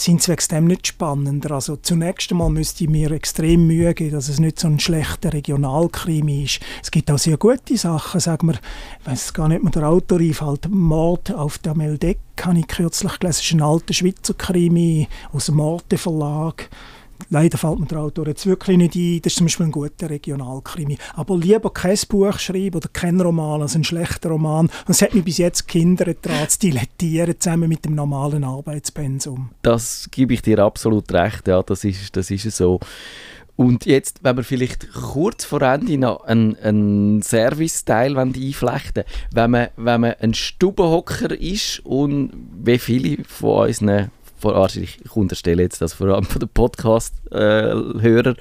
sind 0.04 0.22
es 0.22 0.30
wegen 0.30 0.48
dem 0.50 0.66
nicht 0.66 0.88
spannender. 0.88 1.52
Also 1.52 1.76
zunächst 1.76 2.32
einmal 2.32 2.50
müsste 2.50 2.84
ich 2.84 2.90
mir 2.90 3.12
extrem 3.12 3.68
Mühe 3.68 3.94
geben, 3.94 4.12
dass 4.12 4.30
es 4.30 4.40
nicht 4.40 4.60
so 4.60 4.68
ein 4.68 4.80
schlechter 4.80 5.34
Regionalkrimi 5.34 6.44
ist. 6.44 6.60
Es 6.82 6.92
gibt 6.92 7.12
auch 7.12 7.18
sehr 7.18 7.38
gute 7.38 7.78
Sachen, 7.78 8.20
sagen 8.20 8.48
wir, 8.48 8.56
ich 8.56 9.08
weiß 9.08 9.34
gar 9.34 9.48
nicht, 9.48 9.64
mehr 9.64 9.72
der 9.72 9.88
Autor 9.88 10.20
einfällt, 10.20 10.70
Mord 10.70 11.32
auf 11.32 11.58
der 11.58 11.76
Meldeck 11.76 12.20
habe 12.42 12.60
ich 12.60 12.68
kürzlich 12.68 13.20
gelesen, 13.20 13.38
das 13.38 13.46
ist 13.46 13.52
ein 13.54 13.62
alter 13.62 13.94
Schweizer 13.94 14.34
Krimi 14.34 15.08
aus 15.34 15.48
dem 15.48 15.56
Morte 15.56 15.98
Verlag 15.98 16.70
leider 17.30 17.58
fällt 17.58 17.80
mir 17.80 17.86
der 17.86 18.00
Autor 18.00 18.28
jetzt 18.28 18.46
wirklich 18.46 18.78
nicht 18.78 18.96
ein. 18.96 19.22
Das 19.22 19.34
ist 19.34 19.38
zum 19.38 19.46
Beispiel 19.46 19.66
ein 19.68 19.72
guter 19.72 20.10
Regionalkrimi. 20.10 20.98
Aber 21.16 21.38
lieber 21.38 21.72
kein 21.72 21.98
Buch 22.08 22.40
schreiben 22.40 22.78
oder 22.78 22.90
kein 22.92 23.20
Roman 23.20 23.62
als 23.62 23.76
ein 23.76 23.84
schlechter 23.84 24.30
Roman. 24.30 24.68
Und 24.68 24.90
es 24.90 25.02
hat 25.02 25.14
mich 25.14 25.24
bis 25.24 25.38
jetzt 25.38 25.68
Kinder 25.68 26.14
daran 26.14 26.50
zu 26.50 26.60
dilettieren, 26.60 27.40
zusammen 27.40 27.70
mit 27.70 27.86
dem 27.86 27.96
normalen 27.96 28.44
Arbeitspensum. 28.44 29.50
Das 29.62 30.10
gebe 30.12 30.34
ich 30.34 30.42
dir 30.42 30.60
absolut 30.60 31.12
recht, 31.12 31.48
ja, 31.48 31.62
das 31.64 31.84
ist, 31.84 32.16
das 32.16 32.32
ist 32.32 32.50
so. 32.56 32.80
Und 33.60 33.86
jetzt, 33.86 34.24
wenn 34.24 34.38
wir 34.38 34.46
vielleicht 34.46 34.90
kurz 34.94 35.44
vor 35.44 35.62
Ende 35.64 35.98
noch 35.98 36.24
einen, 36.24 36.56
einen 36.56 37.22
Service-Teil 37.22 38.18
einflechten 38.18 39.04
wenn 39.34 39.52
man, 39.52 39.68
wenn 39.76 40.00
man 40.00 40.14
ein 40.22 40.34
Stubenhocker 40.34 41.38
ist 41.38 41.82
und 41.86 42.32
wie 42.64 42.80
viele 42.80 43.22
von 43.26 43.68
unseren 43.68 44.12
wahrscheinlich, 44.44 45.00
ich 45.04 45.16
unterstelle 45.16 45.64
jetzt 45.64 45.82
das 45.82 45.94
vor 45.94 46.08
allem 46.08 46.26
von 46.26 46.40
den 46.40 46.50
Podcast-Hörern, 46.50 48.36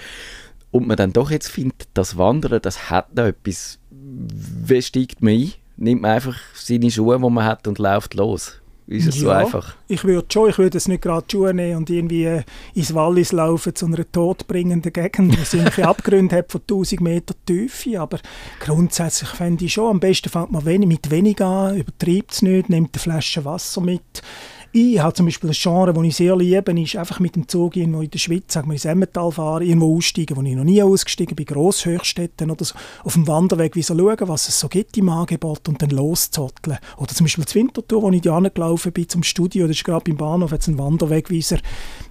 und 0.70 0.86
man 0.86 0.96
dann 0.96 1.12
doch 1.12 1.30
jetzt 1.30 1.48
findet, 1.48 1.88
das 1.94 2.16
Wandern, 2.18 2.60
das 2.62 2.90
hat 2.90 3.14
noch 3.14 3.24
etwas, 3.24 3.78
wie 3.90 4.82
steigt 4.82 5.22
man 5.22 5.34
ein? 5.34 5.52
Nimmt 5.76 6.02
man 6.02 6.12
einfach 6.12 6.36
seine 6.54 6.90
Schuhe, 6.90 7.18
die 7.18 7.30
man 7.30 7.44
hat 7.44 7.66
und 7.66 7.78
läuft 7.78 8.14
los? 8.14 8.60
Ist 8.88 9.06
es 9.06 9.16
ja, 9.16 9.20
so 9.20 9.30
einfach? 9.30 9.76
Ich 9.86 10.02
würde 10.04 10.26
schon, 10.32 10.48
ich 10.48 10.56
würde 10.56 10.78
es 10.78 10.88
nicht 10.88 11.02
gerade 11.02 11.26
Schuhe 11.30 11.52
nehmen 11.52 11.76
und 11.76 11.90
irgendwie 11.90 12.24
äh, 12.24 12.42
ins 12.74 12.94
Wallis 12.94 13.32
laufen 13.32 13.74
zu 13.74 13.84
einer 13.84 14.10
todbringenden 14.10 14.92
Gegend, 14.92 15.36
wo 15.36 15.42
es 15.42 15.52
irgendwelche 15.52 15.86
Abgründe 15.88 16.36
hat 16.36 16.50
von 16.50 16.62
1000 16.62 17.02
Meter 17.02 17.34
Tiefe, 17.44 18.00
aber 18.00 18.18
grundsätzlich 18.60 19.28
fände 19.28 19.66
ich 19.66 19.74
schon, 19.74 19.90
am 19.90 20.00
besten 20.00 20.30
fängt 20.30 20.52
man 20.52 20.64
wenig, 20.64 20.88
mit 20.88 21.10
wenig 21.10 21.40
an, 21.42 21.76
übertreibt 21.76 22.32
es 22.32 22.40
nicht, 22.40 22.70
nimmt 22.70 22.94
eine 22.94 23.02
Flasche 23.02 23.44
Wasser 23.44 23.82
mit, 23.82 24.22
ich 24.72 24.98
habe 24.98 25.14
zum 25.14 25.26
Beispiel 25.26 25.50
ein 25.50 25.56
Genre, 25.56 25.92
das 25.92 26.04
ich 26.04 26.16
sehr 26.16 26.36
liebe, 26.36 26.80
ist 26.80 26.96
einfach 26.96 27.20
mit 27.20 27.36
dem 27.36 27.48
Zug 27.48 27.76
irgendwo 27.76 28.02
in 28.02 28.10
der 28.10 28.18
Schweiz, 28.18 28.52
sagen 28.52 28.68
wir 28.68 28.74
ins 28.74 28.84
Emmental 28.84 29.32
fahren, 29.32 29.66
irgendwo 29.66 29.96
aussteigen, 29.96 30.36
wo 30.36 30.42
ich 30.42 30.54
noch 30.54 30.64
nie 30.64 30.82
ausgestiegen 30.82 31.36
bin, 31.36 31.46
Grosshöchstädten 31.46 32.50
oder 32.50 32.64
so, 32.64 32.74
auf 33.04 33.14
dem 33.14 33.26
Wanderweg 33.26 33.76
wie 33.76 33.82
so 33.82 33.96
schauen, 33.96 34.28
was 34.28 34.48
es 34.48 34.60
so 34.60 34.68
gibt 34.68 34.96
im 34.98 35.08
Angebot 35.08 35.68
und 35.68 35.80
dann 35.80 35.90
loszotteln. 35.90 36.78
Oder 36.98 37.14
zum 37.14 37.24
Beispiel 37.24 37.44
die 37.44 37.54
Wintertour, 37.54 38.02
wo 38.02 38.10
ich 38.10 38.20
da 38.20 38.38
gelaufen 38.40 38.92
bin 38.92 39.08
zum 39.08 39.22
Studio, 39.22 39.66
das 39.66 39.76
ist 39.76 39.84
gerade 39.84 40.04
beim 40.04 40.16
Bahnhof, 40.16 40.52
jetzt 40.52 40.68
ein 40.68 40.78
Wanderwegweiser, 40.78 41.58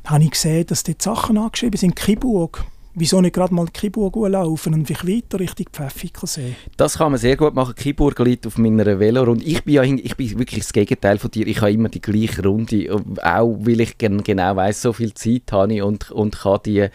habe 0.06 0.24
ich 0.24 0.32
gesehen, 0.32 0.65
dass 0.65 0.84
dort 0.84 1.02
Sachen 1.02 1.38
angeschrieben 1.38 1.78
sind, 1.78 1.96
Kiburg, 1.96 2.65
wieso 2.97 3.21
nicht 3.21 3.33
gerade 3.36 3.53
mal 3.53 3.67
Kiburg 3.67 4.15
laufen 4.15 4.73
und 4.73 4.88
vielleicht 4.88 5.07
weiter 5.07 5.39
Richtung 5.39 5.67
Pfäffikensee? 5.71 6.55
Das 6.75 6.97
kann 6.97 7.12
man 7.12 7.19
sehr 7.19 7.38
gut 7.38 7.53
machen. 7.53 7.75
Kiburg 7.75 8.17
liegt 8.19 8.47
auf 8.47 8.57
meiner 8.57 8.99
Velorunde. 8.99 9.45
Ich 9.45 9.63
bin 9.63 9.75
ja 9.75 9.83
ich 9.83 10.17
bin 10.17 10.39
wirklich 10.39 10.63
das 10.63 10.73
Gegenteil 10.73 11.19
von 11.19 11.31
dir. 11.31 11.47
Ich 11.47 11.62
habe 11.62 11.71
immer 11.71 11.89
die 11.89 12.01
gleiche 12.01 12.43
Runde, 12.43 13.01
auch 13.21 13.57
weil 13.60 13.81
ich 13.81 13.97
genau 13.97 14.55
weiß, 14.55 14.81
so 14.81 14.93
viel 14.93 15.13
Zeit 15.13 15.51
habe 15.51 15.75
ich 15.75 15.81
und, 15.81 16.12
und 16.12 16.39
kann 16.39 16.60
die 16.65 16.88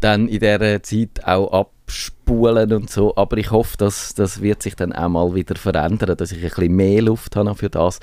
dann 0.00 0.28
in 0.28 0.40
dieser 0.40 0.82
Zeit 0.82 1.24
auch 1.24 1.52
ab 1.52 1.73
abspulen 1.84 2.72
und 2.72 2.90
so, 2.90 3.14
aber 3.16 3.36
ich 3.36 3.50
hoffe, 3.50 3.76
dass 3.76 4.14
das 4.14 4.40
wird 4.40 4.62
sich 4.62 4.74
dann 4.74 4.92
auch 4.92 5.08
mal 5.08 5.34
wieder 5.34 5.56
verändern, 5.56 6.16
dass 6.16 6.32
ich 6.32 6.42
ein 6.42 6.48
bisschen 6.48 6.74
mehr 6.74 7.02
Luft 7.02 7.36
habe 7.36 7.54
für 7.54 7.68
das. 7.68 8.00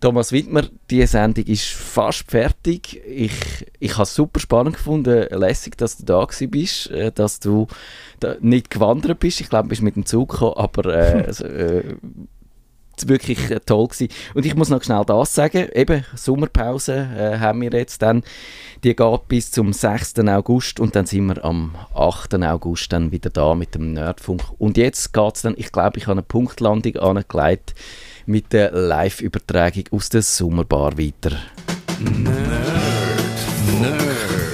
Thomas 0.00 0.32
Wittmer, 0.32 0.62
die 0.90 1.04
Sendung 1.06 1.44
ist 1.44 1.66
fast 1.66 2.30
fertig. 2.30 3.02
Ich, 3.06 3.32
ich 3.80 3.92
habe 3.94 4.04
es 4.04 4.14
super 4.14 4.40
spannend 4.40 4.76
gefunden, 4.76 5.26
lässig, 5.30 5.76
dass 5.76 5.96
du 5.96 6.04
da 6.04 6.26
bist, 6.48 6.90
äh, 6.90 7.10
dass 7.12 7.40
du 7.40 7.66
da 8.20 8.36
nicht 8.40 8.70
gewandert 8.70 9.18
bist. 9.18 9.40
Ich 9.40 9.48
glaube, 9.48 9.64
du 9.64 9.70
bist 9.70 9.82
mit 9.82 9.96
dem 9.96 10.06
Zug 10.06 10.30
gekommen, 10.30 10.56
aber 10.56 10.94
äh, 10.94 11.30
äh, 11.42 11.96
wirklich 13.06 13.50
äh, 13.50 13.60
toll 13.60 13.88
gewesen. 13.88 14.08
Und 14.34 14.46
ich 14.46 14.54
muss 14.54 14.68
noch 14.68 14.82
schnell 14.82 15.04
das 15.06 15.34
sagen, 15.34 15.68
eben 15.74 16.04
Sommerpause 16.14 17.08
äh, 17.16 17.38
haben 17.38 17.60
wir 17.60 17.70
jetzt 17.70 18.02
dann, 18.02 18.22
die 18.82 18.94
geht 18.94 19.28
bis 19.28 19.50
zum 19.50 19.72
6. 19.72 20.18
August 20.20 20.80
und 20.80 20.94
dann 20.94 21.06
sind 21.06 21.26
wir 21.26 21.44
am 21.44 21.74
8. 21.94 22.34
August 22.34 22.92
dann 22.92 23.12
wieder 23.12 23.30
da 23.30 23.54
mit 23.54 23.74
dem 23.74 23.92
Nerdfunk. 23.92 24.42
Und 24.58 24.76
jetzt 24.76 25.12
geht 25.12 25.36
es 25.36 25.42
dann, 25.42 25.54
ich 25.56 25.72
glaube, 25.72 25.98
ich 25.98 26.04
habe 26.04 26.12
eine 26.12 26.22
Punktlandung 26.22 26.96
angelegt 26.96 27.74
mit 28.26 28.52
der 28.52 28.72
Live-Übertragung 28.72 29.84
aus 29.90 30.08
der 30.08 30.22
Sommerbar 30.22 30.98
weiter. 30.98 31.36
Nerd, 32.00 32.34
Nerdfunk, 33.80 34.53